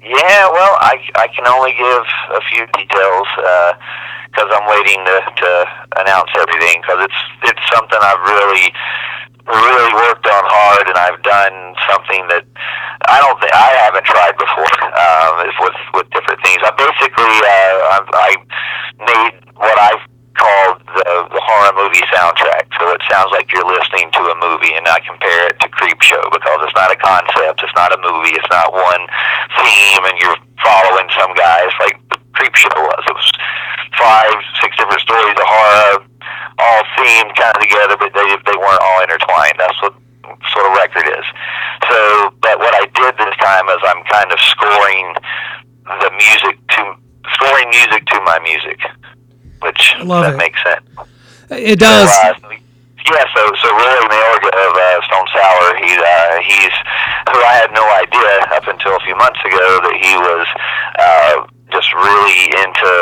Yeah, 0.09 0.49
well, 0.49 0.73
I, 0.81 0.97
I 1.21 1.29
can 1.29 1.45
only 1.45 1.77
give 1.77 2.05
a 2.33 2.41
few 2.49 2.65
details 2.73 3.29
because 4.33 4.49
I'm 4.49 4.65
waiting 4.65 5.05
to, 5.05 5.17
to 5.21 5.51
announce 6.01 6.33
everything 6.33 6.81
because 6.81 7.05
it's 7.05 7.21
it's 7.45 7.65
something 7.69 8.01
I've 8.01 8.25
really 8.25 8.73
really 9.53 9.93
worked 9.93 10.25
on 10.25 10.45
hard 10.49 10.89
and 10.89 10.97
I've 10.97 11.21
done 11.21 11.77
something 11.93 12.25
that 12.33 12.49
I 13.05 13.21
don't 13.21 13.37
think 13.37 13.53
I 13.53 13.69
haven't 13.85 14.09
tried 14.09 14.33
before 14.41 14.73
um, 14.97 15.45
with 15.61 15.77
with 16.01 16.09
different 16.17 16.41
things. 16.41 16.65
I 16.65 16.73
basically 16.73 17.37
uh, 17.45 17.77
I, 17.93 17.97
I 18.09 18.31
made 19.05 19.37
what 19.61 19.77
I've 19.77 20.05
called 20.38 20.79
the, 20.94 21.05
the 21.35 21.43
horror 21.43 21.75
movie 21.75 22.02
soundtrack. 22.14 22.70
So 22.79 22.88
it 22.94 23.02
sounds 23.11 23.35
like 23.35 23.50
you're 23.52 23.67
listening 23.67 24.08
to 24.14 24.23
a 24.31 24.37
movie, 24.38 24.73
and 24.79 24.87
I 24.87 25.02
compare 25.02 25.50
it 25.50 25.58
to 25.61 25.69
Creep 25.69 26.00
Show 26.00 26.23
because 26.31 26.62
it's 26.62 26.79
not 26.79 26.94
a 26.94 26.99
concept, 26.99 27.61
it's 27.61 27.75
not 27.75 27.90
a 27.90 27.99
movie, 27.99 28.38
it's 28.38 28.49
not 28.49 28.73
one 28.73 29.02
theme, 29.58 30.02
and 30.06 30.17
you're 30.23 30.38
following 30.62 31.11
some 31.19 31.35
guys 31.35 31.70
like 31.82 31.99
Creep 32.38 32.55
Show 32.55 32.73
was. 32.73 33.02
It 33.11 33.14
was 33.19 33.31
five, 33.99 34.32
six 34.62 34.79
different 34.79 35.02
stories 35.02 35.35
of 35.35 35.46
horror, 35.46 36.06
all 36.62 36.82
themed 36.96 37.35
kind 37.35 37.52
of 37.52 37.61
together, 37.61 37.99
but 37.99 38.14
they 38.14 38.26
they 38.47 38.57
weren't 38.57 38.83
all 38.83 39.02
intertwined. 39.02 39.59
That's 39.59 39.78
what 39.83 39.95
sort 40.54 40.71
of 40.71 40.73
record 40.78 41.07
is. 41.11 41.26
So, 41.90 42.30
but 42.40 42.62
what 42.62 42.75
I 42.78 42.87
did 42.95 43.12
this 43.18 43.35
time 43.42 43.66
is 43.75 43.80
I'm 43.83 44.02
kind 44.07 44.30
of 44.30 44.38
scoring 44.38 45.07
the 45.99 46.11
music 46.14 46.57
to 46.78 46.83
scoring 47.35 47.68
music 47.71 48.07
to 48.07 48.21
my 48.23 48.38
music 48.40 48.78
which 49.61 49.95
that 50.05 50.35
it. 50.35 50.37
makes 50.37 50.62
sense. 50.62 50.85
It 51.50 51.79
does. 51.79 52.11
So, 52.12 52.29
uh, 52.29 52.59
yeah, 53.09 53.25
so 53.33 53.41
so 53.57 53.69
Roy 53.73 54.05
Mayorga 54.05 54.53
of 54.53 54.73
uh, 54.77 55.00
Stone 55.09 55.29
Sour, 55.33 55.81
he 55.81 55.91
uh, 55.97 56.37
he's 56.45 56.77
who 57.33 57.41
I 57.41 57.57
had 57.65 57.73
no 57.73 57.85
idea 57.97 58.53
up 58.53 58.69
until 58.69 58.93
a 58.97 59.00
few 59.00 59.17
months 59.17 59.41
ago 59.41 59.81
that 59.81 59.97
he 59.97 60.12
was 60.21 60.45
uh, 61.00 61.37
just 61.73 61.88
really 61.97 62.53
into 62.53 62.93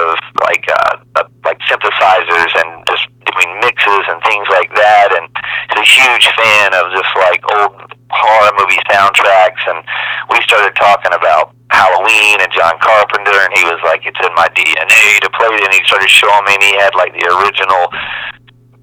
like 0.47 0.63
uh, 0.71 1.27
like 1.43 1.59
synthesizers 1.67 2.53
and 2.55 2.87
just 2.87 3.11
doing 3.27 3.51
mixes 3.59 4.05
and 4.07 4.23
things 4.23 4.47
like 4.47 4.71
that, 4.79 5.11
and 5.11 5.27
he's 5.75 5.83
a 5.83 5.89
huge 5.91 6.31
fan 6.39 6.71
of 6.79 6.95
just 6.95 7.11
like 7.27 7.43
old 7.59 7.91
horror 8.11 8.53
movie 8.63 8.79
soundtracks, 8.87 9.63
and 9.67 9.83
we 10.31 10.39
started 10.47 10.71
talking 10.79 11.19
about 11.19 11.56
Halloween 11.77 12.41
and 12.41 12.49
John 12.57 12.73
Carpenter, 12.81 13.37
and 13.37 13.53
he 13.53 13.65
was 13.69 13.77
like, 13.85 14.09
"It's 14.09 14.19
in 14.25 14.33
my 14.33 14.49
DNA 14.57 15.21
to 15.21 15.31
play 15.37 15.53
it." 15.53 15.61
And 15.61 15.73
he 15.77 15.85
started 15.85 16.09
showing 16.09 16.45
me, 16.49 16.57
and 16.57 16.65
he 16.65 16.75
had 16.81 16.97
like 16.97 17.13
the 17.13 17.29
original 17.29 17.93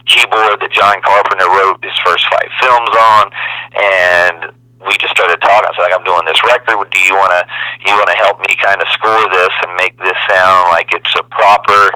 keyboard 0.05 0.61
that 0.61 0.71
John 0.71 1.01
Carpenter 1.01 1.49
wrote 1.49 1.81
his 1.81 1.95
first 2.05 2.27
five 2.29 2.49
films 2.61 2.93
on, 2.93 3.25
and 3.73 4.39
we 4.85 4.93
just 4.99 5.15
started 5.15 5.39
talking. 5.39 5.71
So 5.75 5.81
like, 5.81 5.95
I'm 5.95 6.03
doing 6.03 6.27
this 6.27 6.39
record. 6.43 6.75
Do 6.91 6.99
you 7.01 7.15
want 7.15 7.31
to 7.33 7.41
you 7.87 7.93
want 7.95 8.11
to 8.11 8.19
help 8.19 8.39
me 8.43 8.53
kind 8.59 8.77
of 8.77 8.87
score 8.93 9.25
this 9.31 9.53
and 9.63 9.71
make 9.79 9.97
this 9.97 10.17
sound 10.29 10.69
like 10.75 10.91
it's 10.91 11.13
a 11.15 11.23
proper 11.33 11.91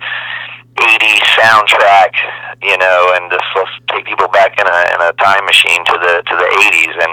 80s 0.77 1.25
soundtrack, 1.33 2.13
you 2.61 2.77
know, 2.77 3.13
and 3.17 3.31
just 3.31 3.45
let's 3.55 3.71
take 3.89 4.05
people 4.05 4.29
back 4.29 4.55
in 4.59 4.67
a 4.67 4.79
in 4.93 4.99
a 5.01 5.11
time 5.17 5.43
machine 5.45 5.83
to 5.85 5.95
the 5.99 6.23
to 6.25 6.33
the 6.37 6.47
80s. 6.73 6.95
And 7.03 7.11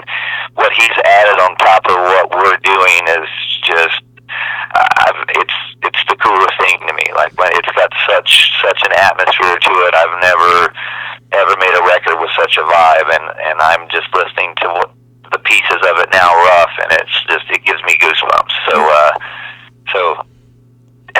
what 0.55 0.71
he's 0.73 0.95
added 1.03 1.41
on 1.41 1.55
top 1.57 1.83
of 1.89 1.97
what 1.97 2.31
we're 2.31 2.59
doing 2.63 3.03
is 3.19 3.27
just 3.75 3.99
I've, 4.75 5.19
it's 5.35 5.57
it's 5.83 6.03
the 6.09 6.17
coolest 6.17 6.55
thing 6.59 6.79
to 6.87 6.93
me. 6.93 7.05
Like 7.15 7.35
when 7.37 7.51
it's 7.53 7.71
got 7.75 7.91
such 8.07 8.51
such 8.63 8.81
an 8.83 8.93
atmosphere 8.95 9.59
to 9.59 9.73
it. 9.87 9.93
I've 9.93 10.17
never 10.21 10.73
ever 11.31 11.55
made 11.59 11.75
a 11.75 11.83
record 11.83 12.19
with 12.19 12.31
such 12.35 12.57
a 12.57 12.63
vibe, 12.63 13.09
and 13.11 13.25
and 13.39 13.57
I'm 13.59 13.87
just 13.89 14.07
listening 14.13 14.55
to 14.61 14.67
what 14.67 14.91
the 15.31 15.39
pieces 15.39 15.81
of 15.83 15.99
it 15.99 16.09
now 16.11 16.31
rough, 16.31 16.75
and 16.83 16.91
it's 16.99 17.17
just 17.27 17.45
it 17.51 17.63
gives 17.63 17.81
me 17.83 17.95
goosebumps. 17.99 18.55
So 18.69 18.75
uh, 18.79 19.11
so 19.93 19.99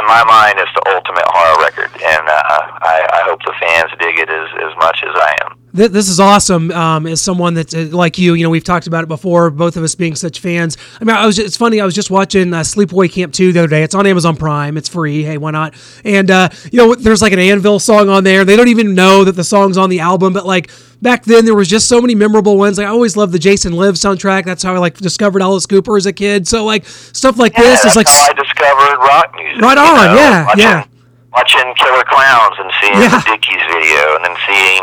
in 0.05 0.07
my 0.07 0.23
mind, 0.23 0.59
it's 0.59 0.71
the 0.75 0.93
ultimate 0.93 1.25
horror 1.25 1.65
record, 1.65 1.89
and 1.93 2.27
uh, 2.29 2.79
I, 2.81 3.07
I 3.11 3.21
hope 3.25 3.39
the 3.43 3.53
fans 3.59 3.91
dig 3.99 4.19
it 4.19 4.29
as 4.29 4.47
as 4.61 4.77
much 4.77 5.03
as 5.03 5.15
I 5.15 5.35
am. 5.45 5.57
This 5.73 6.07
is 6.07 6.21
awesome. 6.21 6.71
Um, 6.71 7.05
as 7.05 7.21
someone 7.21 7.53
that's 7.53 7.75
uh, 7.75 7.89
like 7.91 8.17
you, 8.17 8.33
you 8.33 8.43
know, 8.43 8.49
we've 8.49 8.63
talked 8.63 8.87
about 8.87 9.03
it 9.03 9.07
before. 9.07 9.49
Both 9.49 9.75
of 9.75 9.83
us 9.83 9.93
being 9.93 10.15
such 10.15 10.39
fans. 10.39 10.77
I 11.01 11.03
mean, 11.03 11.15
I 11.15 11.25
was. 11.25 11.37
It's 11.39 11.57
funny. 11.57 11.81
I 11.81 11.85
was 11.85 11.95
just 11.95 12.09
watching 12.11 12.53
uh, 12.53 12.61
Sleepaway 12.61 13.11
Camp 13.11 13.33
two 13.33 13.51
the 13.51 13.59
other 13.59 13.67
day. 13.67 13.83
It's 13.83 13.95
on 13.95 14.05
Amazon 14.05 14.37
Prime. 14.37 14.77
It's 14.77 14.87
free. 14.87 15.23
Hey, 15.23 15.37
why 15.37 15.51
not? 15.51 15.73
And 16.05 16.31
uh, 16.31 16.49
you 16.71 16.77
know, 16.77 16.95
there's 16.95 17.21
like 17.21 17.33
an 17.33 17.39
Anvil 17.39 17.79
song 17.79 18.07
on 18.07 18.23
there. 18.23 18.45
They 18.45 18.55
don't 18.55 18.69
even 18.69 18.93
know 18.93 19.23
that 19.23 19.33
the 19.33 19.43
song's 19.43 19.77
on 19.77 19.89
the 19.89 19.99
album, 19.99 20.31
but 20.33 20.45
like 20.45 20.69
back 21.05 21.23
then 21.23 21.45
there 21.45 21.53
was 21.53 21.69
just 21.69 21.87
so 21.87 22.01
many 22.01 22.15
memorable 22.17 22.57
ones. 22.57 22.79
Like 22.81 22.87
I 22.87 22.89
always 22.89 23.15
loved 23.15 23.31
the 23.31 23.37
Jason 23.37 23.73
Live 23.73 23.93
soundtrack. 23.93 24.43
That's 24.43 24.63
how 24.65 24.73
I 24.73 24.79
like 24.81 24.97
discovered 24.97 25.41
Alice 25.45 25.67
Cooper 25.69 25.95
as 25.95 26.07
a 26.07 26.11
kid. 26.13 26.47
So 26.47 26.65
like 26.65 26.83
stuff 26.85 27.37
like 27.37 27.53
Yeah, 27.55 27.77
this 27.77 27.85
is 27.85 27.95
like 27.95 28.09
how 28.09 28.25
I 28.25 28.33
discovered 28.33 28.97
rock 28.97 29.29
music. 29.37 29.61
Right 29.61 29.77
you 29.77 29.85
on, 29.85 29.95
know, 30.09 30.17
yeah, 30.17 30.45
watching, 30.49 30.65
yeah. 30.65 30.85
Watching 31.31 31.67
Killer 31.77 32.03
Clowns 32.09 32.57
and 32.57 32.71
seeing 32.81 32.97
Yeah. 32.97 33.21
the 33.21 33.37
Dickies 33.37 33.63
video, 33.69 34.01
and 34.17 34.25
then 34.25 34.35
seeing 34.49 34.81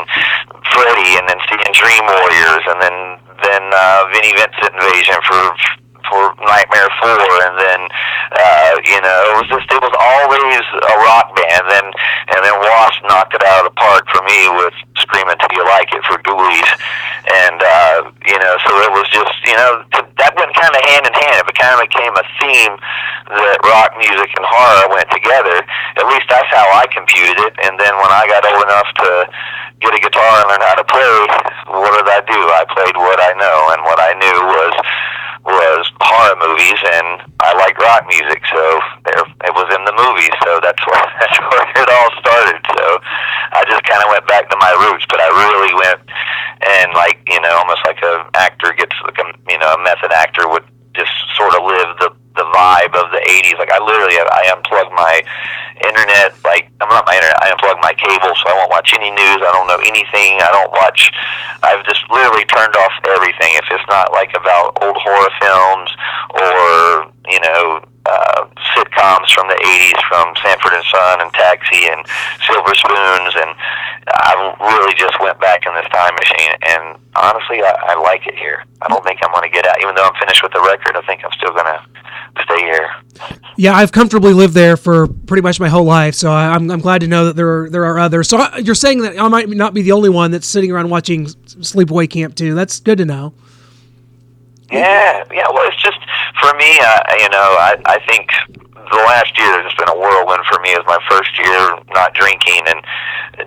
Freddy, 0.70 1.10
and 1.18 1.26
then 1.26 1.40
seeing 1.50 1.70
Dream 1.74 2.04
Warriors, 2.06 2.64
and 2.70 2.78
then 2.80 2.96
then 3.42 3.62
uh, 3.74 4.06
Vinnie 4.14 4.32
Vincent 4.38 4.70
Invasion 4.78 5.18
for 5.26 5.42
for 6.12 6.36
Nightmare 6.44 6.92
Four, 7.00 7.24
and 7.48 7.56
then 7.56 7.80
uh, 8.36 8.72
you 8.84 9.00
know 9.00 9.18
it 9.32 9.36
was 9.40 9.48
just 9.48 9.66
it 9.72 9.80
was 9.80 9.96
always 9.96 10.64
a 10.76 10.94
rock 11.08 11.32
band. 11.32 11.64
Then 11.72 11.86
and 12.36 12.40
then 12.44 12.54
Wasp 12.60 13.00
knocked 13.08 13.32
it 13.32 13.40
out 13.40 13.64
of 13.64 13.72
the 13.72 13.76
park 13.80 14.04
for 14.12 14.20
me 14.28 14.52
with 14.60 14.76
Screaming 15.00 15.40
Till 15.40 15.56
You 15.56 15.64
Like 15.64 15.88
It 15.96 16.04
for 16.04 16.20
Ghoulies, 16.20 16.70
and 17.32 17.58
uh, 17.64 18.12
you 18.28 18.36
know 18.36 18.54
so 18.68 18.70
it 18.84 18.92
was 18.92 19.08
just 19.08 19.32
you 19.48 19.56
know 19.56 19.80
th- 19.96 20.12
that 20.20 20.36
went 20.36 20.52
kind 20.52 20.76
of 20.76 20.82
hand 20.84 21.08
in 21.08 21.14
hand. 21.16 21.48
It 21.48 21.56
kind 21.56 21.80
of 21.80 21.88
became 21.88 22.12
a 22.12 22.26
theme 22.36 22.76
that 23.32 23.58
rock 23.64 23.96
music 23.96 24.28
and 24.36 24.44
horror 24.44 24.92
went 24.92 25.08
together. 25.08 25.64
At 25.96 26.04
least 26.12 26.28
that's 26.28 26.50
how 26.52 26.68
I 26.76 26.84
computed 26.92 27.40
it. 27.40 27.54
And 27.64 27.80
then 27.80 27.94
when 27.96 28.12
I 28.12 28.28
got 28.28 28.44
old 28.44 28.60
enough 28.60 28.90
to 29.00 29.08
get 29.80 29.96
a 29.96 30.00
guitar 30.00 30.44
and 30.44 30.48
learn 30.52 30.62
how 30.62 30.76
to 30.76 30.86
play, 30.86 31.10
what 31.72 31.92
did 31.96 32.06
I 32.06 32.20
do? 32.28 32.38
I 32.38 32.62
played 32.68 32.96
what 32.98 33.18
I 33.18 33.32
know, 33.34 33.58
and 33.72 33.80
what 33.88 33.98
I 33.98 34.12
knew 34.14 34.38
was 34.46 34.74
was 35.44 35.84
horror 35.98 36.38
movies, 36.38 36.78
and 36.86 37.26
I 37.42 37.54
like 37.58 37.74
rock 37.78 38.06
music, 38.06 38.42
so 38.50 38.62
it 39.42 39.52
was 39.54 39.68
in 39.74 39.82
the 39.84 39.94
movies. 39.94 40.34
So 40.46 40.62
that's 40.62 40.82
where 40.86 41.06
that's 41.18 41.38
where 41.38 41.66
it 41.66 41.90
all 41.90 42.10
started. 42.22 42.60
So 42.78 42.84
I 43.58 43.66
just 43.66 43.82
kind 43.84 44.02
of 44.02 44.08
went 44.10 44.26
back 44.26 44.48
to 44.50 44.56
my 44.58 44.72
roots, 44.86 45.06
but 45.10 45.20
I 45.20 45.28
really 45.28 45.74
went 45.74 46.00
and 46.62 46.92
like 46.94 47.18
you 47.28 47.40
know 47.40 47.50
almost 47.58 47.82
like 47.86 47.98
a 48.02 48.24
actor 48.34 48.72
gets 48.72 48.94
like 49.04 49.18
a 49.18 49.26
you 49.50 49.58
know 49.58 49.74
a 49.74 49.82
method 49.82 50.12
actor 50.12 50.48
would 50.48 50.64
just 50.94 51.12
sort 51.36 51.54
of 51.54 51.64
live 51.64 51.90
the 51.98 52.10
the 52.36 52.46
vibe 52.48 52.94
of 52.96 53.12
the 53.12 53.20
80s 53.20 53.58
like 53.58 53.70
I 53.70 53.78
literally 53.82 54.16
I 54.16 54.52
unplugged 54.56 54.92
my 54.92 55.22
internet 55.82 56.34
like 56.44 56.70
I'm 56.80 56.88
not 56.88 57.06
my 57.06 57.14
internet 57.14 57.38
I 57.42 57.50
unplugged 57.50 57.82
my 57.82 57.94
cable 57.94 58.32
so 58.38 58.44
I 58.50 58.54
won't 58.54 58.70
watch 58.70 58.94
any 58.94 59.10
news 59.10 59.40
I 59.42 59.50
don't 59.52 59.66
know 59.66 59.82
anything 59.82 60.38
I 60.40 60.50
don't 60.50 60.72
watch 60.72 61.12
I've 61.62 61.84
just 61.86 62.02
literally 62.10 62.44
turned 62.50 62.74
off 62.74 62.92
everything. 63.06 63.54
If 63.54 63.66
it's 63.70 63.86
not 63.88 64.12
like 64.12 64.34
about 64.34 64.76
old 64.82 64.96
horror 64.98 65.30
films 65.38 65.90
or 66.34 67.06
you 67.30 67.38
know 67.38 67.80
uh, 68.04 68.50
sitcoms 68.74 69.30
from 69.30 69.46
the 69.46 69.54
80s 69.62 70.00
from 70.10 70.34
Sanford 70.42 70.74
and 70.74 70.84
Son 70.90 71.22
and 71.22 71.30
Taxi 71.32 71.86
and 71.86 72.02
Silver 72.42 72.74
Spoons 72.74 73.34
and 73.38 73.54
I 74.10 74.34
really 74.58 74.94
just 74.98 75.14
went 75.22 75.38
back 75.38 75.62
in 75.66 75.74
this 75.78 75.86
time 75.94 76.14
machine 76.18 76.50
and 76.66 76.98
honestly 77.14 77.62
I, 77.62 77.94
I 77.94 78.02
like 78.02 78.26
it 78.26 78.34
here. 78.34 78.64
I 78.82 78.88
don't 78.88 79.04
think 79.06 79.22
I'm 79.22 79.30
going 79.30 79.46
to 79.46 79.54
get 79.54 79.66
out. 79.66 79.78
Even 79.80 79.94
though 79.94 80.02
I'm 80.02 80.18
finished 80.18 80.42
with 80.42 80.50
the 80.50 80.62
record 80.66 80.98
I 80.98 81.02
think 81.06 81.22
I'm 81.22 81.30
still 81.38 81.54
going 81.54 81.70
to 81.70 81.78
stay 82.44 82.60
here 82.62 82.88
Yeah, 83.56 83.74
I've 83.74 83.92
comfortably 83.92 84.32
lived 84.32 84.54
there 84.54 84.76
for 84.76 85.06
pretty 85.06 85.42
much 85.42 85.60
my 85.60 85.68
whole 85.68 85.84
life, 85.84 86.14
so 86.14 86.30
I- 86.32 86.54
I'm, 86.54 86.70
I'm 86.70 86.80
glad 86.80 87.02
to 87.02 87.06
know 87.06 87.26
that 87.26 87.36
there 87.36 87.48
are 87.64 87.70
there 87.70 87.84
are 87.84 87.98
others. 87.98 88.28
So 88.28 88.38
I- 88.38 88.58
you're 88.58 88.74
saying 88.74 89.02
that 89.02 89.18
I 89.20 89.28
might 89.28 89.48
not 89.50 89.74
be 89.74 89.82
the 89.82 89.92
only 89.92 90.08
one 90.08 90.30
that's 90.30 90.46
sitting 90.46 90.72
around 90.72 90.88
watching 90.90 91.26
Sleepaway 91.26 92.08
Camp 92.08 92.34
too. 92.34 92.54
That's 92.54 92.80
good 92.80 92.98
to 92.98 93.04
know. 93.04 93.34
Yeah, 94.70 95.24
yeah. 95.32 95.46
Well, 95.52 95.68
it's 95.68 95.82
just 95.82 95.98
for 96.40 96.52
me. 96.56 96.78
Uh, 96.80 97.00
you 97.18 97.28
know, 97.28 97.48
I 97.60 97.76
I 97.86 97.98
think 98.08 98.30
the 98.74 99.02
last 99.04 99.36
year 99.38 99.62
has 99.62 99.72
been 99.74 99.88
a 99.88 99.98
whirlwind 99.98 100.44
for 100.50 100.60
me. 100.62 100.70
As 100.72 100.84
my 100.86 100.98
first 101.10 101.30
year 101.38 101.76
not 101.94 102.14
drinking 102.14 102.62
and 102.66 102.80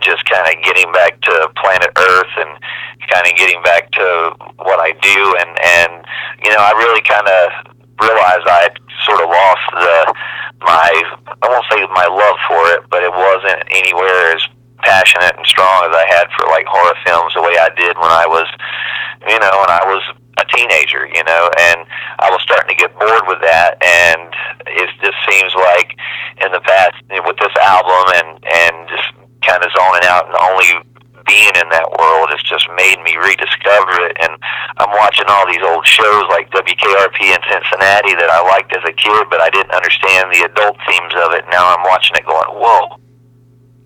just 0.02 0.24
kind 0.26 0.46
of 0.46 0.64
getting 0.64 0.92
back 0.92 1.20
to 1.22 1.50
planet 1.58 1.90
Earth 1.98 2.34
and 2.38 2.50
kind 3.10 3.26
of 3.26 3.34
getting 3.38 3.62
back 3.64 3.92
to 3.92 4.36
what 4.58 4.80
I 4.80 4.92
do. 5.02 5.36
And 5.42 5.50
and 5.60 6.06
you 6.44 6.52
know, 6.52 6.62
I 6.62 6.72
really 6.78 7.02
kind 7.02 7.28
of 7.28 7.76
realized 8.02 8.46
I 8.48 8.70
sort 9.06 9.22
of 9.22 9.30
lost 9.30 9.66
the 9.72 10.14
my 10.64 10.90
I 11.42 11.46
won't 11.48 11.66
say 11.70 11.86
my 11.94 12.08
love 12.10 12.38
for 12.48 12.62
it, 12.74 12.82
but 12.90 13.04
it 13.04 13.12
wasn't 13.12 13.62
anywhere 13.72 14.36
as 14.36 14.44
passionate 14.84 15.36
and 15.38 15.46
strong 15.46 15.90
as 15.90 15.96
I 15.96 16.06
had 16.10 16.28
for 16.38 16.48
like 16.48 16.66
horror 16.66 16.96
films 17.06 17.34
the 17.34 17.42
way 17.42 17.58
I 17.58 17.70
did 17.76 17.98
when 17.98 18.12
I 18.12 18.26
was, 18.28 18.48
you 19.28 19.40
know, 19.40 19.54
when 19.62 19.72
I 19.72 19.84
was 19.86 20.04
a 20.38 20.46
teenager, 20.52 21.08
you 21.08 21.24
know, 21.24 21.50
and 21.72 21.86
I 22.20 22.30
was 22.30 22.42
starting 22.44 22.76
to 22.76 22.80
get 22.80 22.92
bored 23.00 23.26
with 23.28 23.40
that, 23.42 23.80
and 23.80 24.30
it 24.68 24.90
just 25.00 25.20
seems 25.30 25.54
like 25.56 25.96
in 26.44 26.52
the 26.52 26.62
past 26.62 27.00
with 27.10 27.38
this 27.38 27.56
album 27.62 28.04
and 28.20 28.30
and 28.44 28.76
just 28.90 29.10
kind 29.48 29.64
of 29.64 29.72
zoning 29.72 30.06
out 30.10 30.28
and 30.28 30.36
only 30.42 30.70
being 31.26 31.54
in 31.58 31.68
that 31.74 31.90
world 31.98 32.30
has 32.32 32.42
just 32.46 32.70
made 32.78 33.02
me 33.02 33.18
rediscover 33.18 34.06
it. 34.10 34.16
And 34.22 34.34
I'm 34.78 34.94
watching 34.98 35.26
all 35.28 35.46
these 35.50 35.62
old 35.66 35.86
shows 35.86 36.26
like 36.30 36.50
WKRP 36.54 37.34
in 37.34 37.42
Cincinnati 37.50 38.14
that 38.18 38.30
I 38.30 38.42
liked 38.46 38.72
as 38.78 38.86
a 38.86 38.94
kid, 38.94 39.26
but 39.30 39.42
I 39.42 39.50
didn't 39.50 39.74
understand 39.74 40.30
the 40.34 40.46
adult 40.46 40.78
themes 40.86 41.14
of 41.26 41.34
it. 41.34 41.44
Now 41.50 41.66
I'm 41.74 41.84
watching 41.84 42.16
it 42.18 42.26
going, 42.26 42.50
whoa, 42.56 42.98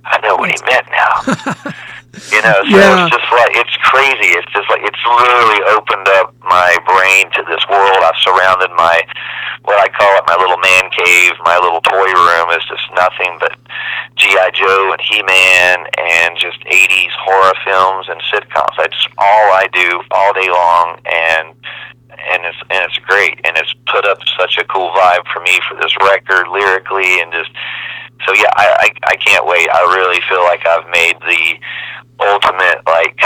I 0.06 0.20
know 0.22 0.36
what 0.36 0.52
he 0.52 0.60
meant 0.68 0.88
now. 0.92 1.16
you 2.34 2.42
know, 2.42 2.58
so 2.68 2.76
Yeah. 2.76 3.06
it's 3.06 3.14
just 3.16 3.30
like 3.32 3.54
it's 3.56 3.76
crazy. 3.88 4.34
It's 4.36 4.52
just 4.52 4.68
like 4.70 4.82
it's 4.84 5.04
literally 5.06 5.62
opened 5.76 6.08
up 6.20 6.34
my 6.44 6.76
brain 6.88 7.30
to 7.38 7.42
this 7.48 7.62
world. 7.70 8.00
I've 8.04 8.18
surrounded 8.24 8.72
my 8.76 9.00
what 9.64 9.80
I 9.80 9.88
call 9.90 10.18
it 10.18 10.24
my 10.28 10.38
little 10.40 10.58
man 10.58 10.90
cave, 10.92 11.34
my 11.44 11.58
little 11.60 11.82
toy 11.82 12.12
room 12.12 12.50
is 12.56 12.64
just 12.68 12.86
nothing 12.96 13.38
but 13.40 13.56
GI 14.16 14.56
Joe 14.56 14.92
and 14.92 15.02
He 15.02 15.22
Man 15.24 15.86
and 15.98 16.38
just 16.38 16.60
'80s 16.66 17.14
horror 17.24 17.54
films 17.66 18.08
and 18.10 18.20
sitcoms. 18.32 18.76
That's 18.78 19.08
all 19.18 19.46
I 19.54 19.68
do 19.72 20.02
all 20.12 20.34
day 20.34 20.50
long, 20.50 21.00
and 21.06 21.56
and 22.32 22.46
it's 22.46 22.58
and 22.70 22.84
it's 22.86 22.98
great, 23.06 23.40
and 23.46 23.58
it's 23.58 23.74
put 23.88 24.06
up 24.06 24.20
such 24.40 24.58
a 24.58 24.66
cool 24.66 24.92
vibe 24.92 25.28
for 25.34 25.42
me 25.42 25.60
for 25.70 25.76
this 25.80 25.96
record 26.02 26.48
lyrically, 26.48 27.20
and 27.22 27.32
just 27.32 27.52
so 28.26 28.34
yeah, 28.34 28.52
I 28.56 28.90
I, 29.06 29.14
I 29.14 29.16
can't 29.18 29.46
wait. 29.46 29.68
I 29.70 29.82
really 29.96 30.22
feel 30.28 30.44
like 30.44 30.66
I've 30.66 30.88
made 30.90 31.18
the 31.22 31.60
ultimate 32.20 32.82
like 32.88 33.18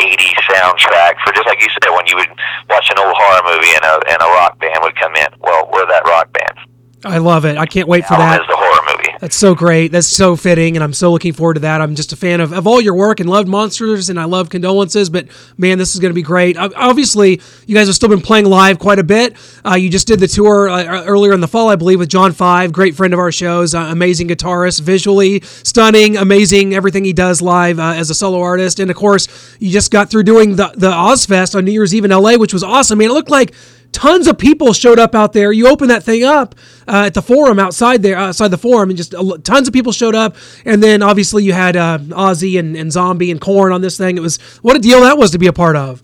80s 0.00 0.40
soundtrack 0.48 1.20
for 1.24 1.32
just 1.32 1.46
like 1.46 1.60
you 1.60 1.68
said 1.70 1.92
when 1.92 2.06
you 2.08 2.16
would 2.16 2.32
watch 2.68 2.88
an 2.90 2.98
old 2.98 3.14
horror 3.16 3.44
movie 3.44 3.72
and 3.76 3.84
a 3.84 3.94
and 4.08 4.20
a 4.20 4.30
rock 4.40 4.58
band 4.60 4.80
would 4.82 4.96
come 4.96 5.14
in. 5.16 5.28
Well, 5.40 5.68
we're 5.72 5.86
that 5.86 6.04
rock 6.04 6.32
band. 6.32 6.59
I 7.04 7.18
love 7.18 7.44
it. 7.44 7.56
I 7.56 7.66
can't 7.66 7.88
wait 7.88 8.04
for 8.04 8.14
that. 8.14 8.18
that. 8.18 8.40
is 8.42 8.46
the 8.46 8.56
horror 8.56 8.96
movie. 8.96 9.16
That's 9.20 9.36
so 9.36 9.54
great. 9.54 9.92
That's 9.92 10.06
so 10.06 10.36
fitting, 10.36 10.76
and 10.76 10.84
I'm 10.84 10.92
so 10.92 11.10
looking 11.10 11.32
forward 11.32 11.54
to 11.54 11.60
that. 11.60 11.80
I'm 11.80 11.94
just 11.94 12.12
a 12.12 12.16
fan 12.16 12.40
of, 12.40 12.52
of 12.52 12.66
all 12.66 12.80
your 12.80 12.94
work 12.94 13.20
and 13.20 13.28
loved 13.28 13.48
Monsters, 13.48 14.10
and 14.10 14.18
I 14.18 14.24
love 14.24 14.48
Condolences, 14.48 15.10
but 15.10 15.26
man, 15.58 15.78
this 15.78 15.94
is 15.94 16.00
going 16.00 16.10
to 16.10 16.14
be 16.14 16.22
great. 16.22 16.56
Obviously, 16.58 17.40
you 17.66 17.74
guys 17.74 17.86
have 17.86 17.96
still 17.96 18.08
been 18.08 18.20
playing 18.20 18.46
live 18.46 18.78
quite 18.78 18.98
a 18.98 19.04
bit. 19.04 19.36
Uh, 19.64 19.74
you 19.74 19.90
just 19.90 20.06
did 20.06 20.20
the 20.20 20.26
tour 20.26 20.68
uh, 20.68 21.04
earlier 21.04 21.32
in 21.32 21.40
the 21.40 21.48
fall, 21.48 21.68
I 21.68 21.76
believe, 21.76 21.98
with 21.98 22.08
John 22.08 22.32
Five, 22.32 22.72
great 22.72 22.94
friend 22.94 23.12
of 23.12 23.20
our 23.20 23.32
shows, 23.32 23.74
uh, 23.74 23.80
amazing 23.90 24.28
guitarist, 24.28 24.80
visually 24.80 25.40
stunning, 25.42 26.16
amazing 26.16 26.74
everything 26.74 27.04
he 27.04 27.12
does 27.12 27.42
live 27.42 27.78
uh, 27.78 27.94
as 27.96 28.10
a 28.10 28.14
solo 28.14 28.40
artist. 28.40 28.80
And 28.80 28.90
of 28.90 28.96
course, 28.96 29.56
you 29.58 29.70
just 29.70 29.90
got 29.90 30.10
through 30.10 30.24
doing 30.24 30.56
the, 30.56 30.72
the 30.76 30.90
Ozzfest 30.90 31.54
on 31.54 31.64
New 31.64 31.72
Year's 31.72 31.94
Eve 31.94 32.04
in 32.04 32.10
LA, 32.10 32.36
which 32.36 32.52
was 32.52 32.62
awesome. 32.62 32.98
Man, 32.98 33.10
it 33.10 33.14
looked 33.14 33.30
like 33.30 33.52
tons 33.92 34.26
of 34.26 34.38
people 34.38 34.72
showed 34.72 34.98
up 34.98 35.14
out 35.14 35.32
there. 35.32 35.52
You 35.52 35.68
opened 35.68 35.90
that 35.90 36.02
thing 36.02 36.24
up 36.24 36.54
uh, 36.88 37.04
at 37.06 37.14
the 37.14 37.22
forum 37.22 37.58
outside 37.58 38.02
there, 38.02 38.16
outside 38.16 38.48
the 38.48 38.58
forum, 38.58 38.90
and 38.90 38.96
just 38.96 39.12
lo- 39.12 39.36
tons 39.36 39.68
of 39.68 39.74
people 39.74 39.92
showed 39.92 40.14
up. 40.14 40.36
And 40.64 40.82
then 40.82 41.02
obviously 41.02 41.44
you 41.44 41.52
had 41.52 41.76
uh, 41.76 41.98
Ozzy 41.98 42.58
and, 42.58 42.76
and 42.76 42.92
Zombie 42.92 43.30
and 43.30 43.40
Korn 43.40 43.72
on 43.72 43.80
this 43.80 43.96
thing. 43.96 44.16
It 44.16 44.20
was 44.20 44.38
what 44.62 44.76
a 44.76 44.80
deal 44.80 45.00
that 45.02 45.18
was 45.18 45.30
to 45.32 45.38
be 45.38 45.46
a 45.46 45.52
part 45.52 45.76
of. 45.76 46.02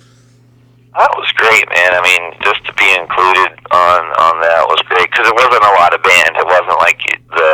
That 0.97 1.13
was 1.13 1.29
great, 1.37 1.69
man. 1.69 1.93
I 1.93 2.01
mean, 2.01 2.33
just 2.41 2.65
to 2.65 2.73
be 2.73 2.89
included 2.97 3.53
on 3.69 4.01
on 4.17 4.41
that 4.41 4.65
was 4.65 4.81
great 4.89 5.05
because 5.13 5.29
it 5.29 5.37
wasn't 5.37 5.61
a 5.61 5.75
lot 5.77 5.93
of 5.93 6.01
bands. 6.01 6.33
It 6.41 6.49
wasn't 6.49 6.81
like 6.81 6.97
the 7.37 7.51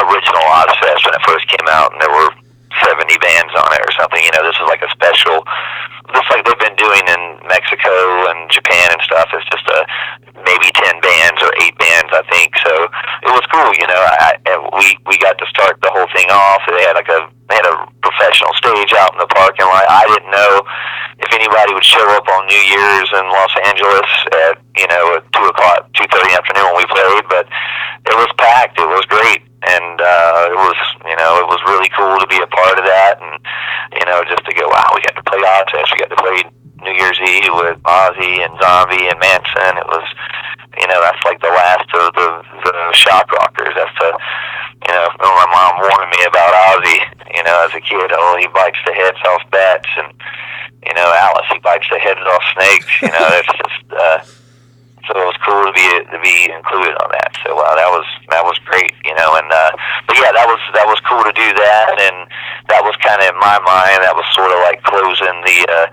original 0.00 0.44
Ozzfest 0.48 1.04
when 1.04 1.12
it 1.12 1.20
first 1.28 1.44
came 1.44 1.68
out, 1.68 1.92
and 1.92 2.00
there 2.00 2.08
were 2.08 2.32
seventy 2.80 3.20
bands 3.20 3.52
on 3.52 3.68
it 3.76 3.84
or 3.84 3.92
something. 4.00 4.16
You 4.24 4.32
know, 4.32 4.48
this 4.48 4.56
is 4.56 4.64
like 4.72 4.80
a 4.80 4.88
special, 4.96 5.44
just 6.16 6.28
like 6.32 6.40
they've 6.48 6.64
been 6.64 6.78
doing 6.80 7.04
in 7.04 7.22
Mexico 7.44 7.92
and 8.32 8.48
Japan 8.48 8.88
and 8.96 9.02
stuff. 9.04 9.28
It's 9.36 9.44
just 9.52 9.68
a 9.68 9.80
maybe 10.48 10.72
ten 10.72 10.96
bands 11.04 11.38
or 11.44 11.52
eight 11.60 11.76
bands, 11.76 12.08
I 12.08 12.24
think. 12.32 12.56
So 12.64 12.72
it 13.28 13.32
was 13.36 13.44
cool. 13.52 13.68
You 13.76 13.84
know, 13.84 14.00
I, 14.00 14.40
we 14.80 14.96
we 15.04 15.20
got 15.20 15.36
to 15.36 15.46
start 15.52 15.76
the 15.84 15.92
whole 15.92 16.08
thing 16.16 16.32
off. 16.32 16.64
They 16.64 16.88
had 16.88 16.96
like 16.96 17.12
a 17.12 17.28
they 17.52 17.56
had 17.60 17.68
a 17.68 17.76
professional 18.00 18.52
stage 18.56 18.96
out 18.96 19.12
in 19.12 19.20
the 19.20 19.28
parking 19.28 19.68
lot. 19.68 19.84
I 19.86 20.08
didn't 20.08 20.32
know 20.32 20.64
if 21.20 21.30
anybody 21.36 21.76
would 21.76 21.86
show 21.86 22.04
up 22.16 22.26
on 22.26 22.48
New 22.48 22.64
Year's 22.64 23.08
in 23.12 23.24
Los 23.28 23.54
Angeles 23.68 24.10
at 24.48 24.56
you 24.80 24.88
know 24.88 25.20
at 25.20 25.24
two 25.36 25.46
o'clock, 25.46 25.86
two 25.94 26.08
thirty 26.08 26.32
afternoon 26.32 26.72
when 26.72 26.80
we 26.80 26.86
played, 26.88 27.24
but 27.28 27.44
it 28.08 28.16
was 28.16 28.30
packed. 28.40 28.80
It 28.80 28.88
was 28.88 29.04
great, 29.06 29.45
and 29.66 29.98
uh, 30.00 30.50
it 30.50 30.58
was 30.58 30.78
you 31.04 31.16
know 31.18 31.42
it 31.42 31.48
was 31.50 31.60
really 31.66 31.90
cool 31.94 32.18
to 32.18 32.28
be 32.30 32.38
a 32.38 32.46
part 32.46 32.78
of 32.78 32.84
that, 32.86 33.18
and 33.18 33.34
you 33.98 34.06
know 34.06 34.22
just 34.30 34.46
to 34.46 34.52
go 34.54 34.66
wow, 34.70 34.90
we 34.94 35.02
got 35.02 35.18
to 35.18 35.26
play 35.26 35.42
Ozzfest, 35.42 35.90
we 35.92 36.00
got 36.00 36.12
to 36.14 36.22
play 36.22 36.38
New 36.82 36.94
Year's 36.94 37.18
Eve 37.18 37.52
with 37.58 37.78
Ozzy 37.82 38.44
and 38.44 38.54
Zombie 38.62 39.10
and 39.10 39.18
Manson. 39.18 39.78
It 39.78 39.88
was 39.90 40.06
you 40.78 40.86
know 40.86 41.00
that's 41.02 41.22
like 41.26 41.40
the 41.42 41.52
last 41.52 41.88
of 41.92 42.14
the 42.14 42.28
the 42.62 42.74
shock 42.94 43.30
rockers. 43.32 43.74
That's 43.74 43.96
the 43.98 44.10
you 44.86 44.92
know 44.94 45.06
my 45.18 45.48
mom 45.50 45.82
warned 45.82 46.12
me 46.14 46.22
about 46.24 46.54
Ozzy. 46.72 47.02
You 47.34 47.42
know 47.42 47.66
as 47.66 47.74
a 47.74 47.82
kid, 47.82 48.10
oh 48.14 48.36
he 48.38 48.46
bites 48.48 48.78
the 48.86 48.94
heads 48.94 49.18
off 49.26 49.42
bats 49.50 49.88
and 49.98 50.14
you 50.86 50.94
know, 50.94 51.12
Alice, 51.18 51.46
he 51.52 51.58
bites 51.58 51.86
the 51.90 51.98
heads 51.98 52.20
off 52.20 52.42
snakes. 52.54 53.02
You 53.02 53.08
know, 53.08 53.28
it's 53.42 53.48
just 53.58 53.92
uh, 53.92 54.18
so 55.06 55.14
it 55.14 55.26
was 55.26 55.38
cool 55.46 55.62
to 55.62 55.72
be 55.72 55.86
to 55.86 56.18
be 56.18 56.50
included 56.50 56.94
on 56.98 57.08
that. 57.14 57.30
So 57.46 57.54
uh, 57.54 57.74
that 57.78 57.90
was 57.90 58.06
that 58.30 58.42
was 58.42 58.58
great. 58.66 58.92
You 59.06 59.14
know, 59.14 59.38
and 59.38 59.46
uh, 59.46 59.70
but 60.10 60.18
yeah, 60.18 60.34
that 60.34 60.46
was 60.46 60.58
that 60.74 60.86
was 60.86 60.98
cool 61.06 61.22
to 61.22 61.34
do 61.34 61.48
that, 61.54 61.94
and 61.98 62.26
that 62.68 62.82
was 62.82 62.98
kind 62.98 63.22
of 63.22 63.30
in 63.30 63.38
my 63.38 63.58
mind 63.62 64.02
that 64.02 64.18
was 64.18 64.26
sort 64.34 64.50
of 64.50 64.58
like 64.66 64.82
closing 64.82 65.38
the 65.46 65.58
uh, 65.70 65.86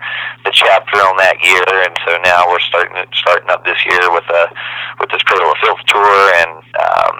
the 0.50 0.53
chapter 0.53 0.98
on 1.05 1.17
that 1.22 1.38
year. 1.46 1.65
And 1.86 1.93
so 2.05 2.17
now 2.25 2.50
we're 2.50 2.63
starting 2.65 2.98
starting 3.13 3.50
up 3.53 3.62
this 3.65 3.79
year 3.86 4.10
with 4.10 4.25
a 4.34 4.43
with 4.98 5.13
this 5.13 5.22
Cradle 5.29 5.53
of 5.53 5.60
Filth 5.62 5.84
tour, 5.86 6.22
and 6.41 6.58
um, 6.82 7.13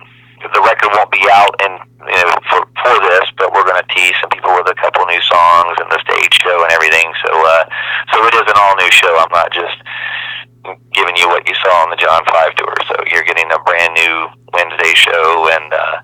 the 0.52 0.62
record 0.66 0.92
won't 0.98 1.14
be 1.14 1.24
out 1.30 1.56
in 1.62 1.78
you 2.10 2.24
know, 2.26 2.36
for 2.50 2.66
for 2.84 2.96
this, 3.00 3.28
but 3.38 3.54
we're 3.54 3.64
going 3.64 3.80
to 3.80 3.90
tease 3.94 4.18
some 4.20 4.30
people 4.34 4.52
with 4.58 4.68
a 4.68 4.76
couple 4.76 5.06
new 5.06 5.24
songs 5.24 5.76
and 5.80 5.88
the 5.88 6.02
stage 6.04 6.36
show 6.44 6.64
and 6.64 6.72
everything. 6.74 7.08
So, 7.24 7.32
uh, 7.32 7.64
so 8.12 8.28
it 8.28 8.36
is 8.36 8.44
an 8.44 8.58
all 8.58 8.76
new 8.76 8.92
show. 8.92 9.14
I'm 9.24 9.32
not 9.32 9.54
just 9.54 9.78
giving 10.94 11.16
you 11.18 11.28
what 11.28 11.48
you 11.48 11.56
saw 11.64 11.84
on 11.84 11.90
the 11.90 11.96
John 11.96 12.24
Five 12.32 12.56
tour. 12.56 12.74
So 12.88 12.96
you're 13.12 13.24
getting 13.24 13.50
a 13.52 13.60
brand 13.60 13.94
new 13.94 14.28
Wednesday 14.54 14.94
show, 14.96 15.50
and 15.52 15.74
uh, 15.74 15.96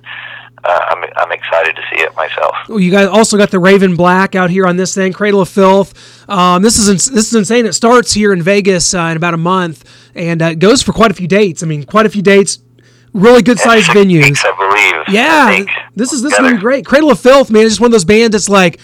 uh, 0.64 0.80
I'm 0.90 1.04
I'm 1.16 1.32
excited 1.32 1.76
to 1.76 1.82
see 1.92 2.02
it 2.02 2.16
myself. 2.16 2.56
Well, 2.68 2.80
you 2.80 2.92
guys 2.92 3.08
also 3.08 3.38
got 3.38 3.52
the 3.52 3.60
Raven 3.60 3.96
Black 3.96 4.36
out 4.36 4.50
here 4.50 4.68
on 4.68 4.78
this 4.78 4.94
thing, 4.94 5.14
Cradle 5.14 5.42
of 5.42 5.50
Filth. 5.50 6.30
Um, 6.30 6.62
this 6.62 6.78
is 6.78 6.90
ins- 6.90 7.06
this 7.12 7.28
is 7.28 7.36
insane. 7.36 7.66
It 7.66 7.74
starts 7.74 8.14
here 8.14 8.34
in 8.34 8.42
Vegas 8.42 8.94
uh, 8.94 9.00
in 9.04 9.18
about 9.18 9.34
a 9.34 9.38
month 9.38 9.86
and 10.16 10.42
uh, 10.42 10.54
goes 10.56 10.82
for 10.82 10.94
quite 10.94 11.12
a 11.12 11.14
few 11.14 11.28
dates. 11.28 11.64
I 11.64 11.66
mean, 11.66 11.84
quite 11.84 12.06
a 12.06 12.10
few 12.10 12.22
dates. 12.22 12.60
Really 13.12 13.42
good 13.42 13.58
sized 13.58 13.88
venues. 13.88 14.38
I 14.46 14.56
believe. 14.56 15.16
Yeah, 15.16 15.46
I 15.50 15.66
this 15.96 16.14
is 16.14 16.22
this 16.22 16.34
is 16.34 16.40
gonna 16.40 16.56
be 16.56 16.62
great. 16.62 16.86
Cradle 16.86 17.10
of 17.10 17.20
Filth, 17.20 17.50
man, 17.50 17.64
is 17.64 17.72
just 17.72 17.82
one 17.82 17.88
of 17.88 17.92
those 17.94 18.06
bands 18.06 18.34
that's 18.34 18.50
like, 18.50 18.80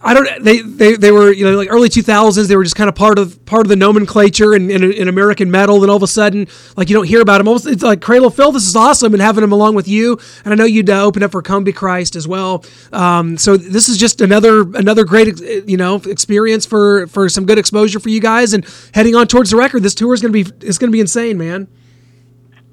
I 0.00 0.14
don't. 0.14 0.44
They 0.44 0.60
they, 0.60 0.94
they 0.94 1.10
were 1.10 1.32
you 1.32 1.44
know 1.44 1.56
like 1.56 1.70
early 1.70 1.88
two 1.88 2.02
thousands. 2.02 2.48
They 2.48 2.56
were 2.56 2.62
just 2.62 2.76
kind 2.76 2.88
of 2.88 2.94
part 2.94 3.18
of 3.18 3.44
part 3.46 3.66
of 3.66 3.68
the 3.68 3.76
nomenclature 3.76 4.54
in, 4.54 4.70
in, 4.70 4.92
in 4.92 5.08
American 5.08 5.50
metal. 5.50 5.80
Then 5.80 5.90
all 5.90 5.96
of 5.96 6.02
a 6.02 6.06
sudden, 6.06 6.46
like 6.76 6.88
you 6.88 6.94
don't 6.94 7.06
hear 7.06 7.20
about 7.20 7.38
them. 7.38 7.48
Almost, 7.48 7.66
it's 7.66 7.82
like 7.82 8.00
Cradle 8.00 8.28
of 8.28 8.34
Filth. 8.34 8.54
This 8.54 8.66
is 8.66 8.76
awesome, 8.76 9.12
and 9.12 9.20
having 9.20 9.40
them 9.40 9.52
along 9.52 9.74
with 9.74 9.88
you. 9.88 10.18
And 10.44 10.52
I 10.52 10.56
know 10.56 10.64
you'd 10.64 10.88
uh, 10.88 11.04
open 11.04 11.22
up 11.22 11.32
for 11.32 11.42
Combichrist 11.42 12.14
as 12.14 12.28
well. 12.28 12.64
Um, 12.92 13.36
so 13.36 13.56
this 13.56 13.88
is 13.88 13.96
just 13.98 14.20
another 14.20 14.62
another 14.76 15.04
great 15.04 15.40
you 15.40 15.76
know 15.76 15.96
experience 16.06 16.64
for 16.64 17.08
for 17.08 17.28
some 17.28 17.44
good 17.44 17.58
exposure 17.58 17.98
for 17.98 18.08
you 18.08 18.20
guys. 18.20 18.52
And 18.52 18.64
heading 18.94 19.16
on 19.16 19.26
towards 19.26 19.50
the 19.50 19.56
record, 19.56 19.82
this 19.82 19.94
tour 19.94 20.14
is 20.14 20.22
gonna 20.22 20.32
be 20.32 20.46
it's 20.60 20.78
gonna 20.78 20.92
be 20.92 21.00
insane, 21.00 21.38
man. 21.38 21.66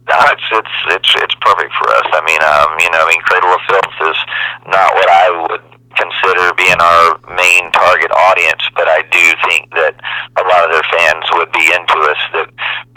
No, 0.08 0.16
it's 0.30 0.44
it's 0.52 0.70
it's 0.90 1.16
it's 1.16 1.36
perfect 1.42 1.74
for 1.74 1.90
us. 1.90 2.06
I 2.14 2.22
mean, 2.22 2.42
um, 2.44 2.78
you 2.80 2.90
know, 2.92 3.02
I 3.02 3.10
mean, 3.10 3.22
Cradle 3.22 3.50
of 3.50 3.62
Filth 3.68 4.14
is 4.14 4.18
not 4.68 4.94
what 4.94 5.10
I 5.10 5.48
would 5.50 5.75
consider 5.96 6.54
being 6.56 6.80
our 6.80 7.20
main 7.32 7.72
target 7.72 8.12
audience, 8.12 8.64
but 8.76 8.88
I 8.88 9.04
do 9.12 9.26
think 9.48 9.72
that 9.76 9.96
a 10.38 10.44
lot 10.44 10.68
of 10.68 10.70
their 10.72 10.88
fans 10.92 11.26
would 11.40 11.52
be 11.52 11.66
into 11.72 11.98
us 12.08 12.22
that 12.36 12.48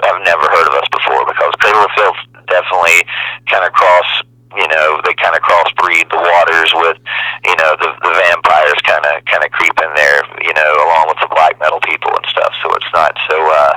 have 0.06 0.18
never 0.22 0.46
heard 0.50 0.66
of 0.68 0.74
us 0.74 0.88
before 0.90 1.22
because 1.26 1.50
Cradle 1.62 1.82
of 1.82 1.92
Filth 1.96 2.20
definitely 2.50 3.02
kind 3.50 3.64
of 3.64 3.72
cross, 3.72 4.10
you 4.56 4.68
know, 4.68 4.98
they 5.04 5.14
kind 5.14 5.36
of 5.36 5.42
crossbreed 5.44 6.08
the 6.10 6.18
waters 6.18 6.70
with, 6.82 6.98
you 7.44 7.56
know, 7.60 7.76
the 7.78 7.90
the 8.02 8.12
vampires 8.26 8.80
kind 8.82 9.04
of 9.06 9.22
kind 9.26 9.44
of 9.44 9.50
creep 9.52 9.76
in 9.78 9.90
there, 9.94 10.24
you 10.42 10.54
know, 10.54 10.70
along 10.88 11.12
with 11.12 11.20
the 11.22 11.30
black 11.30 11.54
metal 11.60 11.80
people 11.84 12.10
and 12.14 12.26
stuff. 12.26 12.52
So 12.64 12.72
it's 12.74 12.92
not 12.94 13.12
so 13.28 13.36
uh, 13.38 13.74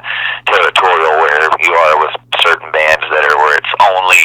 territorial 0.48 1.14
where 1.22 1.46
you 1.62 1.74
are 1.74 1.96
with 2.02 2.14
certain 2.42 2.72
bands 2.72 3.06
that 3.12 3.24
are 3.28 3.38
where 3.38 3.58
it's 3.60 3.76
only 3.84 4.24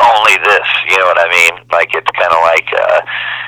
only 0.00 0.36
this. 0.42 0.68
You 0.90 0.98
know 0.98 1.06
what 1.06 1.20
I 1.20 1.28
mean? 1.30 1.54
Like 1.70 1.90
it's 1.94 2.10
kind 2.18 2.32
of 2.32 2.40
like 2.42 2.66
uh, 2.72 3.00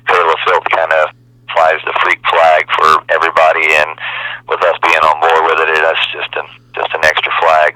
Cradle 0.07 0.31
of 0.31 0.41
Filth 0.47 0.69
kind 0.71 0.93
of 0.93 1.11
flies 1.53 1.81
the 1.85 1.95
freak 2.03 2.21
flag 2.29 2.67
for 2.77 3.03
everybody, 3.11 3.67
and 3.75 3.91
with 4.49 4.63
us 4.63 4.77
being 4.83 5.03
on 5.03 5.21
board 5.21 5.43
with 5.51 5.69
it, 5.69 5.83
that's 5.83 6.07
just 6.13 6.31
an 6.37 6.47
just 6.75 6.93
an 6.95 7.05
extra 7.05 7.33
flag. 7.41 7.75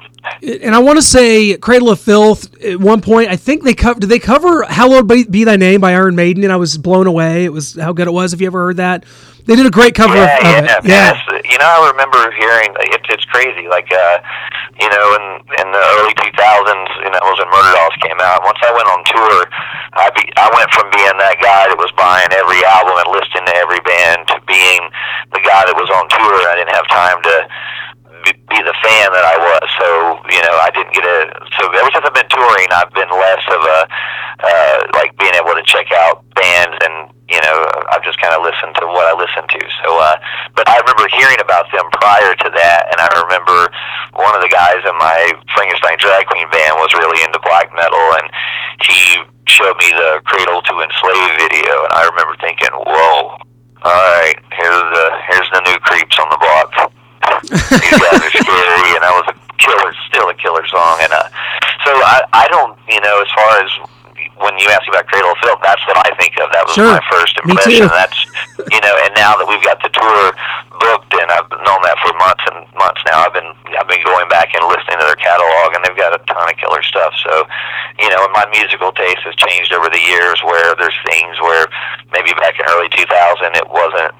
And 0.63 0.75
I 0.75 0.79
want 0.79 0.99
to 0.99 1.03
say 1.03 1.57
Cradle 1.57 1.91
of 1.91 2.01
Filth 2.01 2.63
at 2.63 2.79
one 2.79 3.01
point. 3.01 3.31
I 3.31 3.37
think 3.37 3.65
they 3.65 3.75
covered. 3.75 4.01
Did 4.01 4.11
they 4.11 4.19
cover 4.19 4.63
"Hallowed 4.65 5.09
Be, 5.09 5.25
Be 5.25 5.45
Thy 5.45 5.57
Name" 5.57 5.81
by 5.81 5.93
Iron 5.93 6.15
Maiden? 6.15 6.45
And 6.45 6.53
I 6.53 6.57
was 6.57 6.77
blown 6.77 7.07
away. 7.07 7.45
It 7.45 7.53
was 7.53 7.75
how 7.75 7.93
good 7.93 8.07
it 8.07 8.13
was. 8.13 8.33
Have 8.33 8.41
you 8.41 8.47
ever 8.47 8.67
heard 8.67 8.77
that? 8.77 9.05
They 9.47 9.57
did 9.57 9.67
a 9.67 9.71
great 9.71 9.95
cover 9.95 10.15
yeah, 10.15 10.37
of, 10.37 10.43
yeah, 10.43 10.79
of 10.79 10.85
it. 10.85 10.89
yeah. 10.89 11.13
Yes. 11.13 11.30
You 11.45 11.57
know, 11.59 11.69
I 11.69 11.89
remember 11.91 12.19
hearing 12.37 12.75
it's 12.93 13.09
it's 13.09 13.25
crazy. 13.33 13.69
Like, 13.69 13.89
uh, 13.93 14.19
you 14.81 14.89
know, 14.89 15.07
in 15.17 15.25
in 15.61 15.69
the 15.73 15.83
early 16.01 16.15
2000s, 16.21 16.91
you 17.01 17.11
know, 17.11 17.21
it 17.21 17.31
was 17.33 17.41
when 17.41 17.49
Murderdolls 17.49 17.97
came 18.05 18.21
out. 18.21 18.45
Once 18.45 18.61
I 18.61 18.73
went 18.73 18.89
on 18.89 19.01
tour, 19.09 19.37
I 19.97 20.11
be 20.13 20.25
I 20.37 20.49
went 20.53 20.71
from 20.77 20.93
being 20.93 21.17
that 21.17 21.41
guy 21.41 21.69
that 21.69 21.79
was 21.79 21.93
buying 21.97 22.29
every 22.33 22.61
album 22.65 22.97
and 23.01 23.09
listening 23.13 23.49
to 23.49 23.55
every 23.57 23.81
band 23.81 24.29
to 24.35 24.37
being 24.45 24.83
the 25.33 25.41
guy 25.41 25.65
that 25.65 25.77
was 25.77 25.89
on 25.91 26.09
tour. 26.13 26.37
I 26.51 26.61
didn't 26.61 26.77
have 26.77 26.89
time 26.93 27.19
to 27.25 27.37
be, 28.51 28.59
the 28.61 28.77
fan 28.83 29.07
that 29.15 29.25
I 29.25 29.37
was. 29.39 29.65
So 29.79 29.87
you 30.35 30.43
know, 30.43 30.55
I 30.59 30.71
didn't 30.75 30.93
get 30.93 31.07
a. 31.07 31.31
So 31.59 31.71
ever 31.71 31.91
since 31.95 32.05
I've 32.05 32.15
been 32.15 32.29
touring, 32.29 32.69
I've 32.75 32.93
been 32.93 33.09
less 33.09 33.45
of 33.49 33.61
a 33.63 33.79
uh, 34.43 34.79
like 34.99 35.17
being 35.17 35.35
able 35.39 35.55
to 35.55 35.65
check 35.65 35.89
out 35.93 36.25
bands 36.35 36.77
and 36.83 37.13
you 37.29 37.39
know 37.45 37.57
I've 37.93 38.03
just 38.03 38.19
kind 38.19 38.35
of 38.35 38.43
listened 38.43 38.75
to 38.83 38.87
what 38.91 39.07
I 39.07 39.15
listened 39.15 39.49
to. 39.49 39.63
So, 39.85 39.89
uh, 39.99 40.17
but 40.57 40.67
I 40.67 40.83
remember 40.83 41.07
hearing 41.15 41.39
about 41.39 41.71
them 41.71 41.87
prior 41.95 42.35
to 42.35 42.49
that, 42.51 42.91
and 42.91 42.99
I 42.99 43.09
remember 43.23 43.71
one 44.19 44.35
of 44.35 44.43
the 44.43 44.51
guys 44.51 44.83
in 44.83 44.97
my 44.99 45.31
Frankenstein 45.55 45.99
drag 46.03 46.27
queen 46.27 46.49
band 46.51 46.75
was 46.83 46.91
really 46.95 47.23
into 47.23 47.39
black 47.47 47.71
metal, 47.77 48.03
and 48.19 48.27
he 48.83 49.23
showed 49.47 49.79
me 49.79 49.91
the 49.95 50.23
Cradle 50.27 50.63
to 50.63 50.75
Enslave 50.83 51.33
video, 51.39 51.87
and 51.87 51.93
I 51.95 52.09
remember 52.11 52.35
thinking, 52.43 52.71
"Whoa." 52.75 53.39
All 53.83 53.97
right, 53.97 54.37
here's 54.53 54.85
the 54.93 55.07
here's 55.31 55.51
the 55.57 55.63
new 55.65 55.79
creeps 55.81 56.19
on 56.19 56.29
the 56.29 56.37
block. 56.37 56.70
These 57.43 57.99
guys 58.01 58.21
are 58.21 58.31
scary, 58.35 58.91
and 58.97 59.03
that 59.05 59.15
was 59.17 59.27
a 59.33 59.37
killer, 59.57 59.93
still 60.09 60.29
a 60.29 60.35
killer 60.35 60.67
song. 60.69 60.99
And 61.03 61.13
uh, 61.13 61.29
so 61.85 61.91
I, 62.05 62.23
I 62.33 62.47
don't, 62.49 62.77
you 62.89 63.01
know, 63.01 63.21
as 63.23 63.31
far 63.35 63.51
as 63.65 63.71
when 64.41 64.57
you 64.57 64.69
ask 64.73 64.85
me 64.89 64.97
about 64.97 65.05
Cradle 65.09 65.33
of 65.33 65.39
Filth, 65.45 65.61
that's 65.65 65.85
what 65.85 66.01
I 66.01 66.13
think 66.17 66.33
of. 66.41 66.49
That 66.53 66.65
was 66.65 66.73
Sure. 66.77 66.89
my 66.97 67.05
first 67.13 67.37
impression. 67.45 67.89
That's, 67.93 68.17
you 68.73 68.81
know, 68.81 68.95
and 69.05 69.13
now 69.17 69.37
that 69.37 69.45
we've 69.45 69.61
got 69.65 69.81
the 69.85 69.93
tour 69.93 70.33
booked, 70.81 71.13
and 71.13 71.29
I've 71.29 71.49
known 71.61 71.81
that 71.85 71.97
for 72.01 72.13
months 72.17 72.45
and 72.49 72.65
months 72.77 73.01
now, 73.05 73.21
I've 73.25 73.37
been 73.37 73.49
I've 73.77 73.89
been 73.89 74.01
going 74.05 74.29
back 74.33 74.53
and 74.57 74.65
listening 74.69 74.97
to 75.01 75.05
their 75.09 75.21
catalog, 75.21 75.77
and 75.77 75.85
they've 75.85 75.97
got 75.97 76.17
a 76.17 76.21
ton 76.25 76.49
of 76.49 76.57
killer 76.57 76.81
stuff. 76.85 77.13
So, 77.21 77.45
you 78.01 78.09
know, 78.09 78.25
and 78.25 78.33
my 78.33 78.49
musical 78.49 78.93
taste 78.97 79.21
has 79.29 79.37
changed 79.37 79.73
over 79.77 79.93
the 79.93 80.01
years. 80.01 80.41
Where 80.45 80.73
there's 80.77 80.97
things 81.05 81.37
where 81.45 81.69
maybe 82.13 82.33
back 82.41 82.57
in 82.57 82.65
early 82.69 82.89
2000 82.97 83.05
it 83.61 83.69
wasn't, 83.69 84.13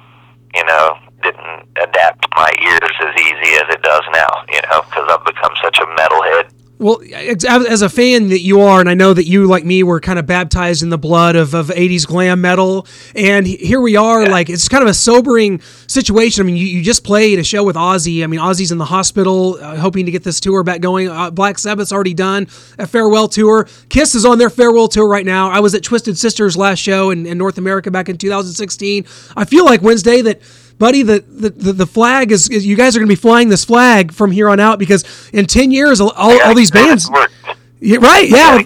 you 0.53 0.65
know, 0.69 0.97
didn't 1.21 1.67
adapt 1.77 2.25
my 2.35 2.51
ears 2.63 2.91
as 3.01 3.13
easy 3.21 3.55
as 3.55 3.67
it 3.69 3.81
does 3.81 4.03
now. 4.13 4.43
You 4.49 4.61
know, 4.69 4.81
because 4.83 5.07
I've 5.09 5.25
become 5.25 5.53
such 5.61 5.79
a 5.79 5.85
metalhead. 5.97 6.51
Well, 6.81 6.99
as 7.13 7.83
a 7.83 7.89
fan 7.89 8.29
that 8.29 8.39
you 8.39 8.61
are, 8.61 8.79
and 8.79 8.89
I 8.89 8.95
know 8.95 9.13
that 9.13 9.27
you, 9.27 9.45
like 9.45 9.63
me, 9.63 9.83
were 9.83 9.99
kind 9.99 10.17
of 10.17 10.25
baptized 10.25 10.81
in 10.81 10.89
the 10.89 10.97
blood 10.97 11.35
of, 11.35 11.53
of 11.53 11.67
80s 11.67 12.07
glam 12.07 12.41
metal. 12.41 12.87
And 13.15 13.45
here 13.45 13.79
we 13.79 13.97
are, 13.97 14.27
like, 14.27 14.49
it's 14.49 14.67
kind 14.67 14.81
of 14.81 14.89
a 14.89 14.93
sobering 14.95 15.61
situation. 15.85 16.41
I 16.41 16.47
mean, 16.47 16.55
you, 16.55 16.65
you 16.65 16.81
just 16.81 17.03
played 17.03 17.37
a 17.37 17.43
show 17.43 17.63
with 17.63 17.75
Ozzy. 17.75 18.23
I 18.23 18.27
mean, 18.27 18.39
Ozzy's 18.39 18.71
in 18.71 18.79
the 18.79 18.85
hospital, 18.85 19.59
uh, 19.61 19.75
hoping 19.75 20.07
to 20.07 20.11
get 20.11 20.23
this 20.23 20.39
tour 20.39 20.63
back 20.63 20.81
going. 20.81 21.07
Uh, 21.07 21.29
Black 21.29 21.59
Sabbath's 21.59 21.91
already 21.91 22.15
done 22.15 22.47
a 22.79 22.87
farewell 22.87 23.27
tour. 23.27 23.67
Kiss 23.89 24.15
is 24.15 24.25
on 24.25 24.39
their 24.39 24.49
farewell 24.49 24.87
tour 24.87 25.07
right 25.07 25.25
now. 25.25 25.51
I 25.51 25.59
was 25.59 25.75
at 25.75 25.83
Twisted 25.83 26.17
Sisters 26.17 26.57
last 26.57 26.79
show 26.79 27.11
in, 27.11 27.27
in 27.27 27.37
North 27.37 27.59
America 27.59 27.91
back 27.91 28.09
in 28.09 28.17
2016. 28.17 29.05
I 29.37 29.45
feel 29.45 29.65
like 29.65 29.83
Wednesday 29.83 30.23
that 30.23 30.41
buddy, 30.81 31.03
the, 31.03 31.19
the, 31.19 31.71
the, 31.71 31.85
flag 31.85 32.31
is, 32.31 32.49
is 32.49 32.65
you 32.65 32.75
guys 32.75 32.95
are 32.95 32.99
going 32.99 33.07
to 33.07 33.11
be 33.15 33.21
flying 33.29 33.49
this 33.49 33.63
flag 33.63 34.11
from 34.11 34.31
here 34.31 34.49
on 34.49 34.59
out 34.59 34.79
because 34.79 35.05
in 35.31 35.45
10 35.45 35.69
years, 35.69 36.01
all, 36.01 36.09
all, 36.17 36.41
all 36.41 36.55
these 36.55 36.71
bands. 36.71 37.07
Yeah, 37.79 37.97
right, 38.01 38.27
yeah. 38.27 38.63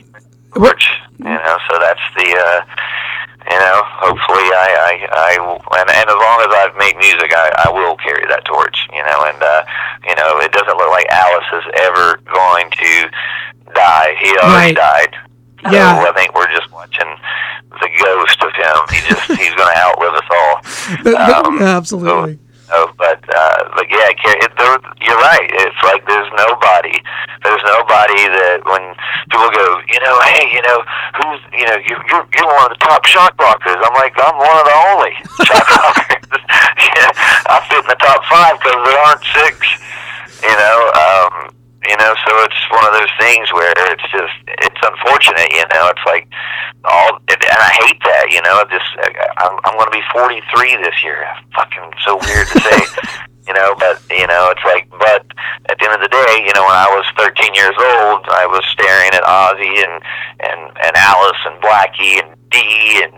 Work. 0.56 0.80
You 1.20 1.26
know, 1.26 1.58
so 1.70 1.78
that's 1.78 2.00
the. 2.16 2.32
Uh, 2.32 2.66
you 3.52 3.60
know, 3.60 3.82
hopefully, 3.86 4.48
I, 4.58 4.68
I, 4.74 4.94
I, 5.14 5.80
and, 5.80 5.90
and 5.92 6.10
as 6.10 6.16
long 6.18 6.42
as 6.42 6.50
I've 6.66 6.76
made 6.78 6.98
music, 6.98 7.30
I, 7.32 7.68
I 7.68 7.70
will 7.70 7.96
carry 7.98 8.26
that 8.26 8.44
torch. 8.44 8.88
You 8.92 9.04
know, 9.06 9.22
and 9.28 9.44
uh, 9.44 9.64
you 10.08 10.16
know, 10.16 10.40
it 10.40 10.52
doesn't 10.52 10.76
look 10.76 10.90
like 10.90 11.06
Alice 11.10 11.46
is 11.54 11.66
ever 11.78 12.18
going 12.26 12.72
to 12.72 13.10
die. 13.76 14.16
He 14.20 14.30
already 14.40 14.74
Right. 14.74 14.76
died. 14.76 15.16
So 15.66 15.72
Yeah. 15.76 16.06
I 16.08 16.14
think 16.14 16.36
we're 16.36 16.52
just 16.52 16.72
watching 16.72 17.10
the 17.82 17.90
ghost 18.02 18.40
of 18.44 18.52
him. 18.54 18.78
He 18.94 19.00
just 19.10 19.26
he's 19.34 19.54
going 19.56 19.74
to 19.74 19.80
outlive 19.82 20.14
us 20.14 20.30
all. 20.32 20.56
Um, 21.46 21.62
absolutely. 21.62 22.38
so, 22.70 22.92
but 22.98 23.20
uh, 23.30 23.38
uh, 23.38 23.70
but 23.76 23.86
yeah, 23.90 24.10
it, 24.14 24.52
there, 24.58 24.78
you're 25.02 25.18
right. 25.18 25.50
It's 25.54 25.82
like 25.84 26.06
there's 26.08 26.30
nobody. 26.38 26.98
There's 27.44 27.62
nobody 27.66 28.22
that 28.30 28.62
when 28.66 28.84
people 29.30 29.50
go, 29.54 29.68
you 29.90 30.00
know, 30.02 30.16
hey, 30.34 30.50
you 30.54 30.62
know, 30.66 30.80
who's, 31.18 31.42
you 31.54 31.66
know, 31.66 31.78
you, 31.78 31.94
you're 32.10 32.26
you're 32.38 32.48
one 32.48 32.72
of 32.72 32.78
the 32.78 32.82
top 32.86 33.06
shock 33.06 33.34
rockers. 33.42 33.78
I'm 33.82 33.94
like, 33.98 34.14
I'm 34.18 34.38
one 34.38 34.58
of 34.58 34.66
the 34.66 34.78
only 34.94 35.14
shock 35.46 35.68
rockers. 35.84 36.42
yeah, 36.96 37.10
I 37.50 37.62
fit 37.70 37.82
in 37.86 37.90
the 37.90 38.00
top 38.02 38.22
five 38.26 38.58
because 38.62 38.80
there 38.86 39.00
aren't 39.10 39.24
six. 39.34 39.56
You 40.44 40.56
know, 40.58 40.78
um, 40.94 41.34
you 41.88 41.98
know, 41.98 42.14
so 42.26 42.32
it's 42.44 42.62
one 42.72 42.86
of 42.86 42.94
those 42.94 43.14
things 43.20 43.52
where 43.54 43.74
it's 43.92 44.08
just 44.12 44.36
it's 44.66 44.82
unfortunate. 44.82 45.52
You 45.52 45.66
know, 45.74 45.90
it's 45.90 46.06
like 46.06 46.28
all, 46.86 47.20
and 47.30 47.60
I 47.62 47.72
hate 47.86 48.02
that. 48.04 48.32
You 48.32 48.42
know, 48.42 48.64
just 48.70 48.90
I'm 49.38 49.56
I'm 49.66 49.76
going 49.78 49.90
to 49.90 49.98
be 49.98 50.06
43 50.14 50.84
this 50.84 50.98
year. 51.04 51.26
Fucking 51.56 51.92
so 52.06 52.18
weird 52.18 52.48
to 52.48 52.60
say. 52.60 52.82
you 53.48 53.54
know, 53.54 53.76
but 53.78 54.02
you 54.10 54.26
know, 54.26 54.50
it's 54.50 54.66
like, 54.66 54.90
but 54.98 55.26
at 55.70 55.78
the 55.78 55.86
end 55.86 55.94
of 55.94 56.02
the 56.02 56.10
day, 56.10 56.42
you 56.42 56.54
know, 56.58 56.66
when 56.66 56.78
I 56.78 56.90
was 56.90 57.06
13 57.18 57.54
years 57.54 57.78
old, 57.78 58.26
I 58.34 58.46
was 58.50 58.66
staring 58.74 59.14
at 59.14 59.24
Ozzy 59.24 59.86
and 59.86 60.02
and 60.42 60.62
and 60.82 60.94
Alice 60.98 61.42
and 61.46 61.62
Blackie 61.62 62.22
and 62.26 62.34
Dee, 62.50 63.06
and 63.06 63.14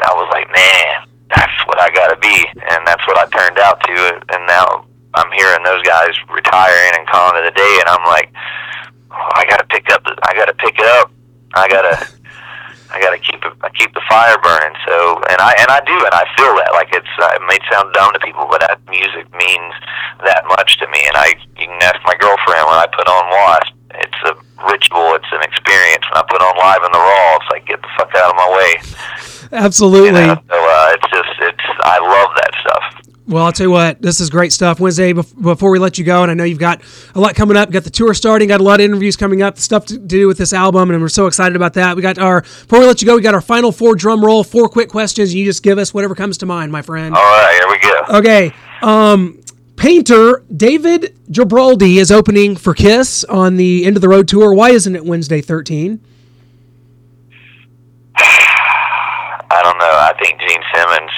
I 0.00 0.14
was 0.14 0.30
like, 0.30 0.46
man, 0.54 1.06
that's 1.34 1.58
what 1.66 1.80
I 1.80 1.90
got 1.90 2.14
to 2.14 2.18
be, 2.22 2.46
and 2.70 2.86
that's 2.86 3.02
what 3.06 3.18
I 3.18 3.26
turned 3.34 3.58
out 3.58 3.80
to, 3.82 4.22
and 4.30 4.46
now 4.46 4.86
I'm 5.14 5.30
hearing 5.32 5.62
those 5.62 5.82
guys 5.82 6.12
retiring 6.30 6.92
and 6.98 7.06
calling 7.08 7.42
it 7.42 7.48
a 7.48 7.54
day, 7.54 7.74
and 7.80 7.88
I'm 7.88 8.04
like, 8.06 8.32
oh, 9.10 9.30
I 9.34 9.44
got 9.46 9.58
to 9.58 9.66
pick 9.66 9.90
up, 9.90 10.04
the, 10.04 10.16
I 10.22 10.34
got 10.34 10.46
to 10.46 10.54
pick 10.54 10.78
it 10.78 10.86
up, 11.00 11.10
I 11.54 11.68
got 11.68 11.82
to. 11.82 12.14
I 12.94 13.02
gotta 13.02 13.18
keep 13.18 13.42
it, 13.42 13.50
I 13.58 13.74
keep 13.74 13.90
the 13.90 14.04
fire 14.06 14.38
burning. 14.38 14.70
So, 14.86 15.18
and 15.26 15.42
I 15.42 15.50
and 15.58 15.66
I 15.66 15.82
do, 15.82 15.98
and 15.98 16.14
I 16.14 16.22
feel 16.38 16.54
that. 16.62 16.70
Like 16.78 16.94
it's, 16.94 17.10
uh, 17.18 17.34
it 17.34 17.42
may 17.50 17.58
sound 17.66 17.90
dumb 17.90 18.14
to 18.14 18.22
people, 18.22 18.46
but 18.46 18.62
that 18.62 18.78
music 18.86 19.26
means 19.34 19.74
that 20.22 20.46
much 20.46 20.78
to 20.78 20.86
me. 20.86 21.02
And 21.02 21.16
I, 21.18 21.34
you 21.58 21.66
can 21.66 21.82
ask 21.82 21.98
my 22.06 22.14
girlfriend 22.14 22.62
when 22.70 22.78
I 22.78 22.86
put 22.86 23.10
on 23.10 23.22
Wasp. 23.34 23.74
It's 23.98 24.20
a 24.30 24.38
ritual. 24.70 25.18
It's 25.18 25.26
an 25.34 25.42
experience. 25.42 26.06
When 26.06 26.22
I 26.22 26.24
put 26.30 26.38
on 26.38 26.54
Live 26.54 26.86
in 26.86 26.92
the 26.94 27.02
Raw, 27.02 27.42
it's 27.42 27.50
like 27.50 27.66
get 27.66 27.82
the 27.82 27.90
fuck 27.98 28.14
out 28.14 28.30
of 28.30 28.38
my 28.38 28.46
way. 28.54 28.70
Absolutely. 29.50 30.22
You 30.22 30.30
know? 30.30 30.38
So 30.46 30.54
uh, 30.54 30.94
it's 30.94 31.08
just, 31.10 31.34
it's. 31.50 31.66
I 31.82 31.98
love 31.98 32.30
that. 32.38 32.53
Well, 33.26 33.46
I'll 33.46 33.52
tell 33.52 33.66
you 33.66 33.70
what, 33.70 34.02
this 34.02 34.20
is 34.20 34.28
great 34.28 34.52
stuff. 34.52 34.78
Wednesday, 34.80 35.14
before 35.14 35.70
we 35.70 35.78
let 35.78 35.96
you 35.96 36.04
go, 36.04 36.22
and 36.22 36.30
I 36.30 36.34
know 36.34 36.44
you've 36.44 36.58
got 36.58 36.82
a 37.14 37.20
lot 37.20 37.34
coming 37.34 37.56
up, 37.56 37.70
got 37.70 37.84
the 37.84 37.90
tour 37.90 38.12
starting, 38.12 38.48
got 38.48 38.60
a 38.60 38.64
lot 38.64 38.80
of 38.80 38.84
interviews 38.84 39.16
coming 39.16 39.40
up, 39.40 39.58
stuff 39.58 39.86
to 39.86 39.96
do 39.96 40.26
with 40.26 40.36
this 40.36 40.52
album, 40.52 40.90
and 40.90 41.00
we're 41.00 41.08
so 41.08 41.26
excited 41.26 41.56
about 41.56 41.72
that. 41.74 41.96
We 41.96 42.02
got 42.02 42.18
our, 42.18 42.42
before 42.42 42.80
we 42.80 42.86
let 42.86 43.00
you 43.00 43.06
go, 43.06 43.16
we 43.16 43.22
got 43.22 43.32
our 43.32 43.40
final 43.40 43.72
four 43.72 43.94
drum 43.94 44.22
roll, 44.22 44.44
four 44.44 44.68
quick 44.68 44.90
questions. 44.90 45.34
You 45.34 45.46
just 45.46 45.62
give 45.62 45.78
us 45.78 45.94
whatever 45.94 46.14
comes 46.14 46.36
to 46.38 46.46
mind, 46.46 46.70
my 46.70 46.82
friend. 46.82 47.14
All 47.14 47.22
right, 47.22 47.54
here 47.58 47.68
we 47.70 47.78
go. 47.78 48.18
Okay. 48.18 48.52
Um, 48.82 49.40
painter 49.76 50.44
David 50.54 51.16
Garibaldi 51.32 51.98
is 51.98 52.12
opening 52.12 52.56
for 52.56 52.74
Kiss 52.74 53.24
on 53.24 53.56
the 53.56 53.86
End 53.86 53.96
of 53.96 54.02
the 54.02 54.08
Road 54.10 54.28
tour. 54.28 54.52
Why 54.52 54.68
isn't 54.70 54.94
it 54.94 55.04
Wednesday 55.04 55.40
13? 55.40 55.98
I 58.16 59.60
don't 59.62 59.78
know. 59.78 59.84
I 59.84 60.12
think 60.20 60.38
Gene 60.40 60.62
Simmons 60.74 61.10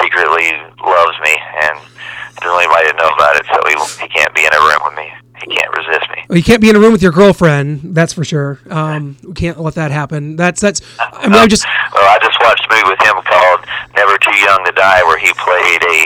secretly 0.00 0.52
loves 0.82 1.16
me, 1.22 1.34
and 1.62 1.78
doesn't 2.40 2.52
want 2.52 2.64
anybody 2.64 2.90
to 2.90 2.96
know 2.96 3.10
about 3.14 3.36
it, 3.36 3.44
so 3.52 3.58
he 3.68 3.74
he 4.02 4.08
can't 4.08 4.34
be 4.34 4.44
in 4.44 4.52
a 4.52 4.60
room 4.60 4.80
with 4.84 4.96
me. 4.96 5.12
He 5.40 5.56
can't 5.56 5.72
resist 5.76 6.10
me. 6.10 6.24
Well, 6.28 6.36
you 6.36 6.44
can't 6.44 6.60
be 6.60 6.68
in 6.68 6.76
a 6.76 6.80
room 6.80 6.92
with 6.92 7.02
your 7.02 7.12
girlfriend, 7.12 7.94
that's 7.96 8.12
for 8.12 8.24
sure. 8.24 8.58
Um, 8.68 9.16
we 9.24 9.32
can't 9.32 9.58
let 9.58 9.74
that 9.74 9.90
happen. 9.90 10.36
That's 10.36 10.60
that's. 10.60 10.82
I 10.98 11.28
mean, 11.28 11.34
I 11.34 11.46
just 11.46 11.64
Well, 11.94 12.04
I 12.04 12.18
just 12.22 12.38
watched 12.40 12.66
a 12.68 12.74
movie 12.74 12.90
with 12.90 13.00
him 13.00 13.16
called 13.24 13.60
Never 13.96 14.16
Too 14.18 14.36
Young 14.36 14.64
to 14.64 14.72
Die, 14.72 15.02
where 15.04 15.18
he 15.18 15.32
played 15.34 15.82
a 15.82 15.96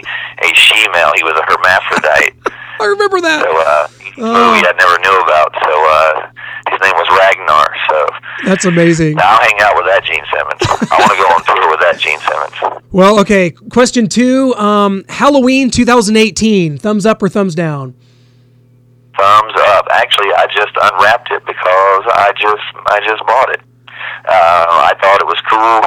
a 0.46 0.54
she-male. 0.54 1.12
He 1.16 1.24
was 1.24 1.34
a 1.38 1.44
hermaphrodite. 1.46 2.34
I 2.80 2.87
remember 2.87 3.20
that. 3.20 3.42
So 3.42 3.52
uh, 3.54 3.87
movie 4.18 4.66
I 4.66 4.74
never 4.78 4.98
knew 4.98 5.16
about. 5.22 5.50
So 5.62 5.70
uh, 5.70 6.33
his 6.74 6.80
name 6.82 6.96
was 6.98 7.08
Ragnar. 7.18 7.66
So 7.88 8.06
That's 8.44 8.64
amazing. 8.64 9.16
I'll 9.18 9.40
hang 9.40 9.60
out 9.60 9.74
with 9.76 9.87
that 9.87 10.02
Gene 10.04 10.24
Simmons. 10.32 10.90
I 10.90 10.98
want 10.98 11.10
to 11.10 11.18
go 11.18 11.28
on 11.30 11.42
tour 11.46 11.70
with 11.70 11.80
that 11.80 11.98
Gene 11.98 12.18
Simmons. 12.20 12.82
Well, 12.90 13.20
okay. 13.20 13.50
Question 13.50 14.08
two. 14.08 14.54
Um, 14.54 15.04
Halloween 15.08 15.70
2018. 15.70 16.78
Thumbs 16.78 17.06
up 17.06 17.22
or 17.22 17.28
thumbs 17.28 17.54
down? 17.54 17.94
Thumbs 19.18 19.52
up. 19.56 19.87
Actually, 19.90 20.32
I 20.34 20.46
just 20.46 20.74
unwrapped 20.80 21.30
it 21.30 21.44
because 21.46 22.02
I 22.12 22.32
just 22.37 22.87
I 22.87 23.00
just 23.06 23.24
bought 23.26 23.50
it. 23.50 23.60
Uh, 24.24 24.88
I 24.88 24.92
thought 25.02 25.20
it 25.20 25.28
was 25.28 25.40
cool 25.48 25.80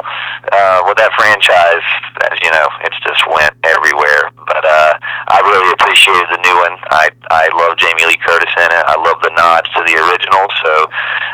uh, 0.54 0.82
with 0.86 0.96
that 0.98 1.10
franchise. 1.18 1.86
As 2.30 2.38
you 2.42 2.50
know, 2.50 2.68
it's 2.86 2.98
just 3.02 3.22
went 3.26 3.54
everywhere. 3.64 4.30
But 4.46 4.64
uh, 4.64 4.94
I 5.28 5.38
really 5.42 5.70
appreciated 5.74 6.26
the 6.30 6.40
new 6.42 6.56
one. 6.62 6.74
I 6.90 7.10
I 7.30 7.50
love 7.54 7.76
Jamie 7.78 8.06
Lee 8.06 8.20
Curtis 8.22 8.50
in 8.56 8.70
it. 8.70 8.84
I 8.86 8.96
love 8.98 9.18
the 9.22 9.34
nods 9.34 9.68
to 9.74 9.80
the 9.82 9.96
original. 9.98 10.46
So 10.62 10.72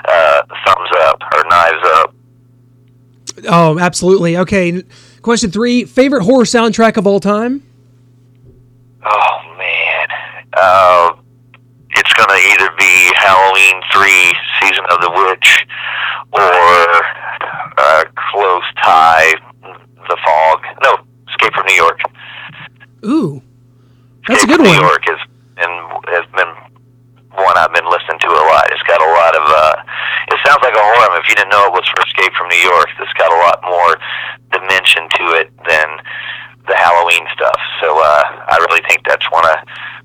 uh, 0.08 0.38
thumbs 0.64 0.90
up 1.08 1.18
or 1.32 1.44
knives 1.48 1.84
up. 2.00 2.14
Oh, 3.48 3.78
absolutely. 3.78 4.36
Okay. 4.36 4.82
Question 5.22 5.50
three. 5.50 5.84
Favorite 5.84 6.22
horror 6.22 6.44
soundtrack 6.44 6.96
of 6.96 7.06
all 7.06 7.20
time? 7.20 7.62
Oh 9.06 9.54
man, 9.58 10.08
uh, 10.54 11.12
it's 11.90 12.12
gonna 12.14 12.40
either 12.52 12.70
be 12.78 13.12
Halloween 13.16 13.82
three, 13.92 14.32
Season 14.60 14.84
of 14.88 15.00
the 15.02 15.10
Witch, 15.10 15.66
or 16.34 16.86
uh, 17.78 18.04
close 18.32 18.64
tie, 18.82 19.34
The 19.62 20.16
Fog. 20.24 20.60
No, 20.82 20.98
Escape 21.28 21.54
from 21.54 21.66
New 21.66 21.74
York. 21.74 22.00
Ooh, 23.04 23.42
that's 24.28 24.44
a 24.44 24.46
good 24.46 24.56
from 24.56 24.66
one. 24.66 24.76
New 24.76 24.86
York 24.86 25.02
has 25.06 25.20
been 25.56 25.74
has 26.08 26.26
been 26.34 26.52
one 27.34 27.56
I've 27.58 27.74
been 27.74 27.86
listening 27.90 28.18
to 28.22 28.30
a 28.30 28.44
lot. 28.46 28.70
It's 28.70 28.82
got 28.86 29.02
a 29.02 29.10
lot 29.10 29.34
of. 29.34 29.44
Uh, 29.46 29.74
it 30.30 30.38
sounds 30.46 30.62
like 30.62 30.74
a 30.74 30.82
horror. 30.82 31.18
If 31.20 31.28
you 31.28 31.34
didn't 31.34 31.50
know 31.50 31.66
it 31.66 31.74
was 31.74 31.86
for 31.90 32.02
Escape 32.06 32.32
from 32.34 32.48
New 32.48 32.62
York, 32.62 32.88
it's 32.98 33.12
got 33.18 33.30
a 33.30 33.38
lot 33.42 33.58
more 33.66 33.92
dimension 34.52 35.08
to 35.18 35.24
it 35.38 35.50
than 35.68 35.88
the 36.66 36.76
Halloween 36.76 37.26
stuff. 37.34 37.60
So 37.82 37.98
uh, 37.98 38.22
I 38.48 38.56
really 38.70 38.82
think 38.88 39.04
that's 39.04 39.26
one 39.30 39.44
of 39.44 39.56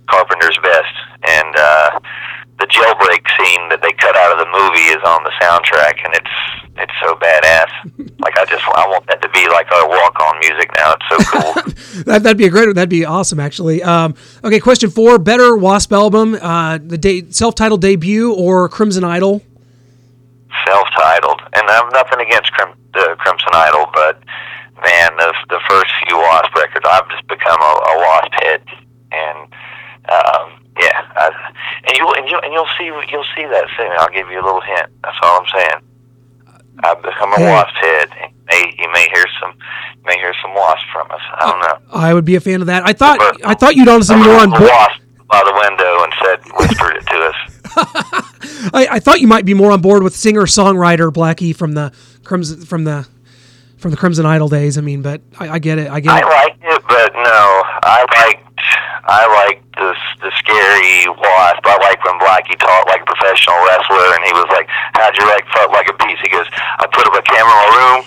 Carpenter's 0.09 0.57
best. 0.61 0.93
And 1.23 1.55
uh, 1.55 1.99
the 2.59 2.67
jailbreak 2.67 3.23
scene 3.37 3.69
that 3.69 3.81
they 3.81 3.93
cut 3.93 4.15
out 4.15 4.31
of 4.31 4.39
the 4.39 4.49
movie 4.51 4.91
is 4.91 5.01
on 5.05 5.23
the 5.23 5.31
soundtrack, 5.41 6.03
and 6.03 6.13
it's 6.13 6.35
it's 6.77 6.93
so 7.01 7.15
badass. 7.15 8.19
like 8.19 8.37
I 8.37 8.45
just 8.45 8.63
I 8.75 8.87
want 8.87 9.07
that 9.07 9.21
to 9.21 9.29
be 9.29 9.47
like 9.49 9.71
our 9.71 9.87
walk 9.87 10.19
on 10.19 10.39
music 10.39 10.69
now. 10.75 10.93
It's 10.93 11.09
so 11.09 11.39
cool. 11.39 11.63
That, 12.05 12.23
that'd 12.23 12.37
be 12.37 12.45
a 12.45 12.49
great. 12.49 12.73
That'd 12.75 12.87
be 12.87 13.03
awesome, 13.03 13.39
actually. 13.39 13.81
Um, 13.83 14.13
okay, 14.43 14.59
question 14.59 14.89
four: 14.89 15.17
Better 15.17 15.57
Wasp 15.57 15.91
album, 15.91 16.35
uh, 16.35 16.77
the 16.77 16.97
de- 16.97 17.31
self-titled 17.31 17.81
debut 17.81 18.31
or 18.33 18.69
Crimson 18.69 19.03
Idol? 19.03 19.41
self-titled, 20.67 21.41
and 21.53 21.69
I 21.69 21.73
have 21.73 21.91
nothing 21.93 22.19
against 22.25 22.51
Crim- 22.53 22.77
the 22.93 23.15
Crimson 23.19 23.49
Idol, 23.53 23.89
but 23.93 24.21
man, 24.83 25.15
the 25.17 25.33
the 25.49 25.59
first 25.67 25.91
few 26.05 26.17
Wasp 26.17 26.53
records, 26.55 26.85
I've 26.87 27.09
just 27.09 27.27
become 27.27 27.59
a, 27.59 27.73
a 27.89 27.95
Wasp 27.99 28.33
head, 28.43 28.61
and 29.11 29.53
um, 30.09 30.59
yeah, 30.79 31.01
I, 31.15 31.53
and 31.87 31.97
you 31.97 32.07
and 32.13 32.27
you 32.29 32.39
and 32.43 32.53
you'll 32.53 32.67
see 32.77 32.85
you'll 32.85 33.25
see 33.35 33.45
that 33.45 33.65
soon. 33.77 33.91
I'll 33.99 34.09
give 34.09 34.29
you 34.29 34.39
a 34.41 34.45
little 34.45 34.61
hint. 34.61 34.87
That's 35.03 35.17
all 35.21 35.41
I'm 35.41 35.47
saying. 35.53 35.81
I've 36.81 37.01
become 37.01 37.33
a 37.33 37.35
Hey. 37.37 37.51
Wasp 37.51 37.75
head. 37.75 38.09
and 38.21 38.33
May, 38.47 38.73
you 38.79 38.89
may 38.93 39.07
hear 39.13 39.25
some 39.41 39.51
you 39.97 40.03
may 40.05 40.15
hear 40.17 40.33
some 40.41 40.53
Wasp 40.55 40.83
from 40.93 41.11
us. 41.11 41.21
I 41.39 41.51
don't 41.51 41.59
know. 41.59 41.77
I 41.93 42.13
would 42.13 42.25
be 42.25 42.35
a 42.35 42.39
fan 42.39 42.61
of 42.61 42.67
that. 42.67 42.83
I 42.87 42.93
thought. 42.93 43.19
But- 43.19 43.45
I 43.45 43.53
thought 43.53 43.75
you'd 43.75 43.87
honestly 43.89 44.15
be 44.15 44.23
more 44.23 44.39
on 44.39 44.49
board. 44.49 44.61
Wasp 44.63 45.01
by 45.29 45.43
the 45.43 45.53
window 45.53 46.03
and 46.03 46.13
said 46.23 46.39
whispered 46.57 46.95
it 46.97 47.05
to 47.07 47.17
us. 47.17 47.35
I, 48.73 48.87
I 48.93 48.99
thought 48.99 49.21
you 49.21 49.27
might 49.27 49.45
be 49.45 49.53
more 49.53 49.71
on 49.71 49.81
board 49.81 50.01
with 50.03 50.15
singer 50.15 50.43
songwriter 50.43 51.11
Blackie 51.11 51.55
from 51.55 51.73
the 51.73 51.91
Crimson 52.23 52.61
from 52.65 52.83
the 52.85 53.07
from 53.77 53.91
the 53.91 53.97
Crimson 53.97 54.25
Idol 54.25 54.49
days. 54.49 54.77
I 54.77 54.81
mean, 54.81 55.01
but 55.01 55.21
I, 55.39 55.49
I 55.49 55.59
get 55.59 55.77
it. 55.77 55.89
I 55.91 55.99
get 55.99 56.11
I 56.11 56.19
it. 56.19 56.25
liked 56.25 56.63
it, 56.63 56.83
but 56.87 57.13
no, 57.13 57.21
I 57.83 58.05
liked 58.25 58.59
I 59.05 59.45
liked 59.47 59.68
the 59.79 59.95
the 60.21 60.31
scary 60.37 61.07
wasp. 61.09 61.63
I 61.65 61.75
like 61.81 62.03
when 62.03 62.19
Blackie 62.19 62.59
talked 62.59 62.87
like 62.91 63.01
a 63.01 63.05
professional 63.09 63.55
wrestler, 63.65 64.13
and 64.15 64.21
he 64.27 64.33
was 64.35 64.47
like, 64.51 64.67
"How'd 64.93 65.15
you 65.17 65.25
like 65.25 65.47
fuck 65.55 65.71
like 65.71 65.87
a 65.89 65.93
beast?" 65.95 66.19
He 66.21 66.29
goes, 66.29 66.45
"I 66.51 66.85
put 66.91 67.07
up 67.07 67.15
a 67.15 67.23
camera 67.23 67.47
in 67.47 67.59
my 67.63 67.69
room, 67.79 67.99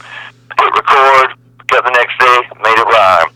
hit 0.60 0.70
record, 0.76 1.28
got 1.68 1.82
the 1.84 1.94
next 1.96 2.14
day, 2.20 2.38
made 2.62 2.78
it 2.78 2.86
rhyme, 2.86 3.30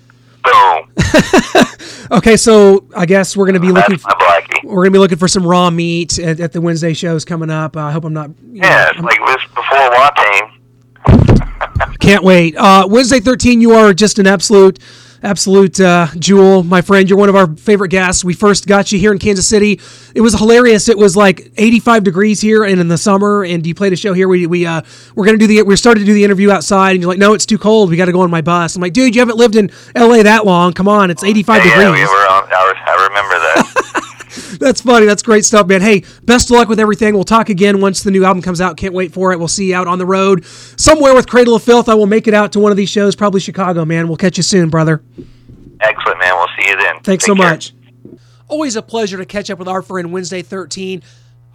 boom." 0.45 1.73
Okay, 2.09 2.37
so 2.37 2.87
I 2.97 3.05
guess 3.05 3.37
we're 3.37 3.47
gonna 3.47 3.59
be 3.59 3.73
looking. 3.73 3.97
That's 3.97 4.05
my 4.05 4.15
Blackie. 4.15 4.63
We're 4.63 4.85
gonna 4.85 4.93
be 4.93 5.01
looking 5.01 5.19
for 5.19 5.27
some 5.27 5.45
raw 5.45 5.71
meat 5.71 6.21
at, 6.21 6.39
at 6.39 6.53
the 6.53 6.61
Wednesday 6.61 6.93
shows 6.95 7.25
coming 7.25 7.51
up. 7.51 7.77
Uh, 7.77 7.81
I 7.81 7.91
hope 7.91 8.05
I'm 8.05 8.13
not. 8.13 8.29
know, 8.31 8.35
Yeah, 8.53 8.91
I'm- 8.95 9.03
like 9.03 9.19
this 9.27 9.43
before 9.53 9.91
Watane. 9.91 10.53
Can't 11.99 12.23
wait. 12.23 12.55
Uh, 12.57 12.87
Wednesday 12.89 13.19
13, 13.19 13.61
you 13.61 13.73
are 13.73 13.93
just 13.93 14.21
an 14.21 14.27
absolute, 14.29 14.79
absolute 15.23 15.81
uh, 15.81 16.09
jewel, 16.19 16.63
my 16.63 16.83
friend. 16.83 17.09
You're 17.09 17.19
one 17.19 17.29
of 17.29 17.37
our 17.37 17.47
favorite 17.57 17.89
guests. 17.91 18.25
We 18.25 18.35
first 18.35 18.67
got 18.67 18.93
you 18.93 18.99
here 18.99 19.13
in 19.13 19.19
Kansas 19.19 19.47
City. 19.47 19.81
It 20.15 20.21
was 20.21 20.35
hilarious. 20.35 20.89
It 20.89 20.99
was 20.99 21.17
like 21.17 21.53
85 21.57 22.05
degrees 22.05 22.41
here 22.41 22.65
and 22.65 22.81
in 22.81 22.89
the 22.89 22.99
summer, 22.99 23.45
and 23.45 23.67
you 23.67 23.75
played 23.75 23.93
a 23.93 23.97
show 23.97 24.13
here. 24.13 24.29
We 24.29 24.47
we 24.47 24.67
uh, 24.67 24.83
we're 25.15 25.27
gonna 25.27 25.39
do 25.39 25.47
the 25.47 25.63
we 25.63 25.77
started 25.77 26.01
to 26.01 26.07
do 26.07 26.15
the 26.15 26.25
interview 26.25 26.51
outside, 26.51 26.93
and 26.93 27.03
you're 27.03 27.11
like, 27.11 27.19
no, 27.19 27.35
it's 27.35 27.47
too 27.47 27.59
cold. 27.59 27.91
We 27.91 27.97
got 27.97 28.07
to 28.07 28.13
go 28.13 28.21
on 28.21 28.31
my 28.31 28.43
bus. 28.43 28.77
I'm 28.77 28.83
like, 28.83 28.93
dude, 28.93 29.15
you 29.15 29.21
haven't 29.21 29.37
lived 29.39 29.57
in 29.57 29.71
L.A. 29.95 30.23
that 30.23 30.47
long. 30.47 30.73
Come 30.73 30.89
on, 30.89 31.11
it's 31.11 31.25
85 31.25 31.57
yeah, 31.57 31.63
degrees. 31.63 31.77
yeah, 31.77 31.93
we 31.93 32.01
were 32.01 32.07
on. 32.07 32.43
I, 32.53 32.73
re- 32.73 32.83
I 32.86 32.86
remember 32.86 32.86
That's 34.59 34.81
funny. 34.81 35.07
That's 35.07 35.23
great 35.23 35.45
stuff, 35.45 35.67
man. 35.67 35.81
Hey, 35.81 36.05
best 36.23 36.51
of 36.51 36.57
luck 36.57 36.69
with 36.69 36.81
everything. 36.81 37.15
We'll 37.15 37.25
talk 37.25 37.49
again 37.49 37.81
once 37.81 38.03
the 38.03 38.11
new 38.11 38.25
album 38.25 38.43
comes 38.43 38.61
out. 38.61 38.77
Can't 38.77 38.95
wait 38.95 39.13
for 39.13 39.33
it. 39.33 39.39
We'll 39.39 39.49
see 39.49 39.69
you 39.71 39.75
out 39.77 39.87
on 39.87 39.99
the 39.99 40.07
road 40.07 40.45
somewhere 40.45 41.15
with 41.15 41.29
Cradle 41.29 41.55
of 41.55 41.63
Filth. 41.63 41.89
I 41.89 41.95
will 41.95 42.07
make 42.07 42.27
it 42.27 42.35
out 42.35 42.53
to 42.53 42.61
one 42.61 42.71
of 42.71 42.77
these 42.77 42.91
shows, 42.91 43.15
probably 43.17 43.41
Chicago, 43.41 43.85
man. 43.85 44.09
We'll 44.09 44.17
catch 44.17 44.37
you 44.37 44.43
soon, 44.43 44.71
brother. 44.71 45.03
Excellent, 45.81 46.19
man. 46.19 46.35
We'll 46.37 46.49
see 46.59 46.69
you 46.69 46.77
then. 46.77 46.95
Thanks 47.03 47.05
Take 47.05 47.21
so 47.23 47.35
care. 47.35 47.51
much. 47.51 47.73
Always 48.49 48.77
a 48.77 48.83
pleasure 48.83 49.17
to 49.19 49.27
catch 49.27 49.51
up 49.51 49.59
with 49.59 49.69
our 49.69 49.83
friend 49.83 50.13
Wednesday 50.13 50.43
13. 50.43 51.03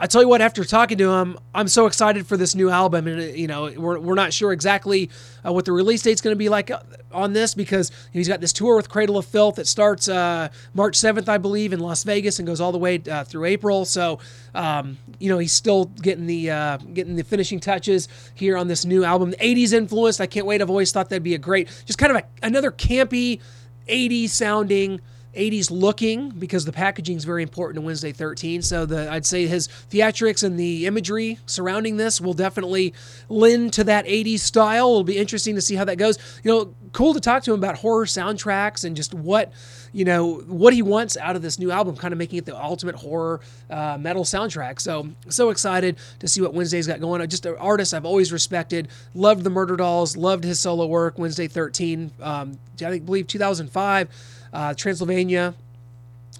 I 0.02 0.08
tell 0.08 0.24
you 0.24 0.28
what, 0.28 0.42
after 0.42 0.64
talking 0.64 0.98
to 0.98 1.12
him, 1.12 1.38
I'm 1.54 1.68
so 1.68 1.86
excited 1.86 2.26
for 2.26 2.36
this 2.36 2.56
new 2.56 2.72
album. 2.72 3.06
And, 3.06 3.38
you 3.38 3.46
know, 3.46 3.72
we're, 3.78 4.00
we're 4.00 4.16
not 4.16 4.34
sure 4.34 4.52
exactly 4.52 5.12
uh, 5.46 5.54
what 5.54 5.66
the 5.66 5.72
release 5.72 6.02
date's 6.02 6.22
going 6.22 6.32
to 6.32 6.40
be 6.40 6.50
like 6.50 6.72
uh, 6.72 6.80
on 7.12 7.34
this 7.34 7.54
because 7.54 7.92
he's 8.12 8.28
got 8.28 8.42
this 8.42 8.52
tour 8.52 8.76
with 8.76 8.90
Cradle 8.90 9.20
of 9.20 9.28
Filth 9.28 9.58
that 9.58 9.68
starts 9.68 10.10
uh, 10.10 10.50
March 10.74 10.98
7th, 10.98 11.30
I 11.30 11.38
believe, 11.38 11.72
in 11.72 11.80
Las 11.80 12.04
Vegas 12.04 12.40
and 12.40 12.48
goes 12.48 12.60
all 12.60 12.72
the 12.72 12.80
way 12.80 13.00
uh, 13.12 13.24
through 13.26 13.46
April. 13.46 13.86
So, 13.86 14.18
um, 14.56 14.98
you 15.20 15.30
know, 15.30 15.38
he's 15.38 15.54
still 15.54 15.86
getting 15.86 16.26
the 16.26 16.50
uh, 16.50 16.78
getting 16.78 17.16
the 17.16 17.24
finishing 17.24 17.60
touches 17.60 18.08
here 18.34 18.58
on 18.58 18.68
this 18.68 18.86
new 18.86 19.04
album. 19.04 19.30
The 19.30 19.38
80s 19.38 19.72
influenced. 19.72 20.20
I 20.20 20.26
can't 20.26 20.48
wait. 20.48 20.64
I've 20.64 20.72
always 20.72 20.92
thought 20.92 21.10
that'd 21.10 21.22
be 21.22 21.36
a 21.36 21.38
great, 21.38 21.70
just 21.86 22.00
kind 22.00 22.12
of 22.12 22.24
a, 22.24 22.24
another 22.42 22.72
campy, 22.72 23.40
80s 23.88 24.30
sounding 24.30 25.00
80s 25.36 25.72
looking 25.72 26.30
because 26.32 26.65
the 26.65 26.72
packaging 26.72 27.17
is 27.17 27.24
very 27.24 27.44
important 27.44 27.76
to 27.76 27.82
Wednesday 27.82 28.12
13. 28.12 28.62
So 28.62 28.86
the 28.86 29.12
I'd 29.12 29.26
say 29.26 29.48
his 29.48 29.67
theatrics 29.89 30.44
and 30.44 30.60
the 30.60 30.86
imagery 30.86 31.39
surrounding 31.46 31.98
this 31.98 32.20
will 32.20 32.34
definitely 32.34 32.94
lend 33.30 33.74
to 33.74 33.84
that 33.86 34.06
80s 34.06 34.39
style. 34.39 34.89
It'll 34.89 35.04
be 35.04 35.17
interesting 35.17 35.56
to 35.56 35.62
see 35.62 35.76
how 35.76 35.86
that 35.86 35.98
goes. 35.98 36.17
You 36.44 36.52
know, 36.52 36.76
cool 36.91 37.13
to 37.13 37.20
talk 37.20 37.44
to 37.44 37.54
him 37.54 37.60
about 37.60 37.78
horror 37.78 38.06
soundtracks 38.06 38.84
and 38.84 38.96
just 38.96 39.13
what 39.13 39.54
you 39.94 40.06
know 40.06 40.36
what 40.48 40.74
he 40.74 40.82
wants 40.82 41.18
out 41.18 41.36
of 41.36 41.42
this 41.42 41.60
new 41.60 41.72
album, 41.72 41.96
kind 41.96 42.12
of 42.12 42.18
making 42.18 42.40
it 42.40 42.46
the 42.46 42.58
ultimate 42.58 42.96
horror 42.96 43.42
uh, 43.70 43.98
metal 44.00 44.24
soundtrack. 44.24 44.80
So 44.80 45.10
so 45.30 45.50
excited 45.50 45.98
to 46.20 46.28
see 46.28 46.42
what 46.42 46.54
Wednesday's 46.54 46.88
got 46.88 47.00
going 47.00 47.22
on. 47.22 47.30
Just 47.30 47.46
an 47.46 47.56
artist 47.58 47.94
I've 47.94 48.06
always 48.06 48.32
respected. 48.32 48.88
Loved 49.14 49.44
the 49.44 49.50
Murderdolls. 49.50 50.18
Loved 50.18 50.44
his 50.44 50.60
solo 50.60 50.86
work. 50.86 51.18
Wednesday 51.18 51.48
13. 51.48 52.12
Um, 52.22 52.58
I 52.84 53.00
believe 53.00 53.28
2005 53.28 54.10
uh, 54.54 54.74
Transylvania, 54.74 55.54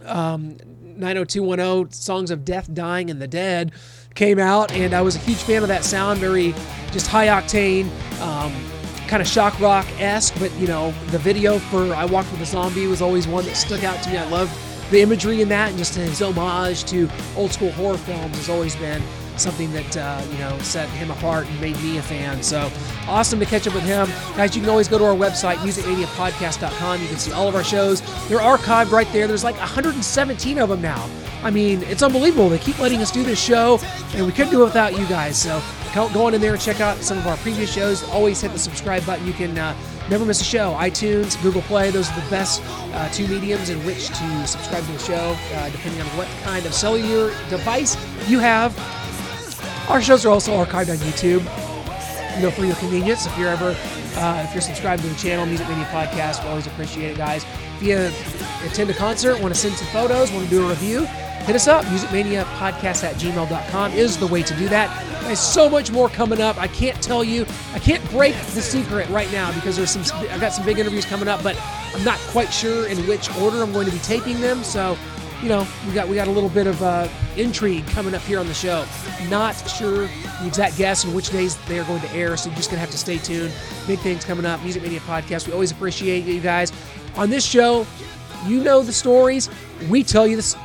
um, 0.06 0.58
90210, 0.98 1.92
Songs 1.92 2.32
of 2.32 2.46
Death, 2.46 2.74
Dying, 2.74 3.10
and 3.10 3.22
the 3.22 3.28
Dead 3.28 3.72
came 4.16 4.40
out, 4.40 4.72
and 4.72 4.94
I 4.94 5.02
was 5.02 5.16
a 5.16 5.20
huge 5.20 5.38
fan 5.38 5.62
of 5.62 5.70
that 5.70 5.84
sound. 5.84 6.20
Very 6.20 6.54
just 6.92 7.08
high 7.08 7.28
octane, 7.28 7.86
um, 8.20 8.54
kind 9.12 9.22
of 9.22 9.28
shock 9.28 9.60
rock 9.60 9.86
esque, 10.00 10.34
but 10.40 10.50
you 10.54 10.66
know, 10.66 10.92
the 11.08 11.20
video 11.20 11.60
for 11.60 11.94
I 11.94 12.06
Walked 12.06 12.32
with 12.32 12.40
a 12.40 12.46
Zombie 12.46 12.88
was 12.88 13.02
always 13.02 13.28
one 13.28 13.44
that 13.44 13.58
stuck 13.58 13.84
out 13.84 14.02
to 14.04 14.10
me. 14.10 14.18
I 14.18 14.26
loved 14.30 14.58
the 14.90 15.02
imagery 15.02 15.42
in 15.42 15.50
that, 15.50 15.68
and 15.68 15.78
just 15.78 15.96
his 15.96 16.22
homage 16.22 16.86
to 16.86 17.10
old 17.36 17.52
school 17.52 17.72
horror 17.74 17.98
films 17.98 18.38
has 18.38 18.48
always 18.48 18.74
been 18.78 19.04
something 19.36 19.70
that 19.74 19.98
uh, 19.98 20.24
you 20.32 20.38
know 20.38 20.58
set 20.60 20.88
him 20.92 21.12
apart 21.12 21.46
and 21.46 21.60
made 21.60 21.76
me 21.82 21.98
a 21.98 22.02
fan. 22.02 22.42
So 22.42 22.72
awesome 23.06 23.38
to 23.42 23.46
catch 23.46 23.68
up 23.68 23.74
with 23.74 23.84
him, 23.84 24.08
guys. 24.38 24.56
You 24.56 24.62
can 24.62 24.70
always 24.70 24.88
go 24.88 24.98
to 24.98 25.04
our 25.04 25.16
website, 25.16 25.56
musicmaniapodcast.com. 25.58 27.02
You 27.02 27.08
can 27.10 27.18
see 27.18 27.34
all 27.34 27.50
of 27.50 27.56
our 27.56 27.66
shows. 27.66 28.00
They're 28.30 28.40
archived 28.40 28.92
right 28.92 29.12
there. 29.12 29.28
There's 29.28 29.44
like 29.44 29.58
117 29.58 30.58
of 30.58 30.70
them 30.70 30.82
now. 30.82 31.10
I 31.44 31.52
mean, 31.52 31.84
it's 31.84 32.02
unbelievable. 32.04 32.48
They 32.48 32.60
keep 32.60 32.80
letting 32.80 33.02
us 33.02 33.12
do 33.12 33.24
this 33.24 33.44
show, 33.44 33.78
and 34.14 34.26
we 34.26 34.32
couldn't 34.32 34.52
do 34.52 34.62
it 34.62 34.66
without 34.66 34.98
you 34.98 35.06
guys. 35.08 35.38
So 35.38 35.62
go 35.94 36.26
on 36.26 36.34
in 36.34 36.42
there 36.42 36.54
and 36.54 36.62
check 36.62 36.82
out 36.82 36.98
some 36.98 37.18
of 37.18 37.28
our 37.28 37.38
previous 37.38 37.72
shows. 37.72 38.04
Always 38.10 38.42
hit 38.42 38.52
the 38.52 38.60
subscribe 38.60 39.06
button. 39.06 39.26
You 39.26 39.34
can. 39.34 39.58
Uh, 39.58 39.76
Never 40.10 40.26
miss 40.26 40.42
a 40.42 40.44
show. 40.44 40.74
iTunes, 40.74 41.42
Google 41.42 41.62
Play, 41.62 41.90
those 41.90 42.12
are 42.12 42.20
the 42.20 42.30
best 42.30 42.62
uh, 42.66 43.08
two 43.14 43.26
mediums 43.30 43.70
in 43.70 43.80
which 43.86 44.08
to 44.08 44.46
subscribe 44.46 44.84
to 44.84 44.92
the 44.92 45.00
show, 45.00 45.38
uh, 45.54 45.70
depending 45.70 46.02
on 46.02 46.08
what 46.18 46.28
kind 46.44 46.66
of 46.66 46.74
cellular 46.74 47.30
device 47.50 47.96
you 48.28 48.38
have. 48.40 48.78
Our 49.90 50.02
shows 50.02 50.26
are 50.26 50.30
also 50.30 50.52
archived 50.52 50.90
on 50.90 50.98
YouTube. 50.98 51.46
You 52.36 52.44
know, 52.44 52.52
for 52.52 52.66
your 52.66 52.76
convenience. 52.76 53.26
If 53.26 53.38
you're 53.38 53.50
ever, 53.50 53.76
uh, 54.16 54.46
if 54.46 54.54
you're 54.54 54.62
subscribed 54.62 55.02
to 55.04 55.08
the 55.08 55.16
channel, 55.16 55.46
Music 55.46 55.68
Mania 55.70 55.86
Podcast, 55.86 56.44
we 56.44 56.50
always 56.50 56.68
appreciate 56.68 57.12
it, 57.12 57.18
guys. 57.18 57.46
If 57.80 57.84
you 57.84 58.68
attend 58.70 58.90
a 58.90 58.94
concert, 58.94 59.40
want 59.40 59.54
to 59.54 59.60
send 59.60 59.76
some 59.76 59.88
photos, 59.90 60.30
want 60.32 60.44
to 60.44 60.50
do 60.50 60.66
a 60.66 60.70
review, 60.70 61.08
hit 61.44 61.56
us 61.56 61.68
up. 61.68 61.86
MusicManiaPodcast 61.86 63.04
at 63.04 63.16
gmail.com 63.16 63.92
is 63.94 64.18
the 64.18 64.28
way 64.28 64.44
to 64.44 64.56
do 64.56 64.68
that. 64.70 65.22
There's 65.24 65.40
so 65.40 65.70
much 65.70 65.92
more 65.92 66.10
coming 66.10 66.42
up. 66.42 66.58
I 66.58 66.68
can't 66.68 67.02
tell 67.02 67.24
you, 67.24 67.46
I 67.74 67.80
can't 67.80 68.04
break 68.10 68.34
the 68.34 68.62
secret 68.62 69.08
right 69.10 69.32
now 69.32 69.54
because 69.54 69.78
there's 69.78 69.92
some, 69.92 70.02
I've 70.30 70.42
got 70.42 70.54
some 70.54 70.66
big 70.66 70.80
interviews 70.80 71.06
coming 71.06 71.28
up, 71.28 71.42
but 71.44 71.62
I'm 71.94 72.04
not 72.04 72.20
quite 72.30 72.50
sure 72.50 72.88
in 72.88 72.98
which 73.08 73.34
order 73.38 73.62
I'm 73.62 73.72
going 73.72 73.86
to 73.86 73.92
be 73.92 74.00
taping 74.00 74.42
them. 74.42 74.64
So, 74.64 74.98
you 75.42 75.50
know, 75.50 75.68
we 75.88 75.94
got 75.94 76.08
we 76.08 76.16
got 76.16 76.28
a 76.28 76.32
little 76.32 76.50
bit 76.50 76.68
of 76.68 76.82
uh, 76.84 77.08
intrigue 77.36 77.88
coming 77.88 78.14
up 78.14 78.22
here 78.22 78.40
on 78.40 78.48
the 78.48 78.54
show. 78.54 78.86
Not 79.30 79.54
sure 79.70 80.08
the 80.08 80.48
exact 80.48 80.78
guess 80.78 81.04
and 81.04 81.16
which 81.16 81.30
days 81.30 81.58
they 81.66 81.80
are 81.80 81.84
going 81.86 82.02
to 82.02 82.12
air, 82.12 82.38
so 82.38 82.50
you're 82.50 82.58
just 82.58 82.70
gonna 82.70 82.80
have 82.80 82.92
to 82.92 82.98
stay 82.98 83.18
tuned. 83.18 83.52
Big 83.88 84.00
things 84.00 84.24
coming 84.24 84.46
up. 84.46 84.62
Music 84.62 84.84
Mania 84.84 85.00
Podcast. 85.02 85.48
We 85.48 85.54
always 85.54 85.72
appreciate 85.72 86.26
you 86.26 86.42
guys 86.42 86.72
on 87.16 87.30
this 87.30 87.46
show. 87.46 87.88
You 88.46 88.64
know 88.64 88.82
the 88.84 88.94
stories. 88.94 89.50
We 89.90 90.04
tell 90.04 90.28
you 90.28 90.36
this. 90.36 90.56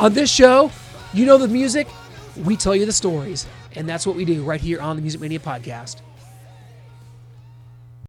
On 0.00 0.14
this 0.14 0.32
show, 0.32 0.72
you 1.12 1.26
know 1.26 1.36
the 1.36 1.46
music. 1.46 1.86
We 2.46 2.56
tell 2.56 2.74
you 2.74 2.86
the 2.86 2.92
stories, 2.92 3.46
and 3.76 3.86
that's 3.86 4.06
what 4.06 4.16
we 4.16 4.24
do 4.24 4.42
right 4.42 4.58
here 4.60 4.80
on 4.80 4.96
the 4.96 5.02
Music 5.02 5.20
Mania 5.20 5.40
Podcast. 5.40 5.96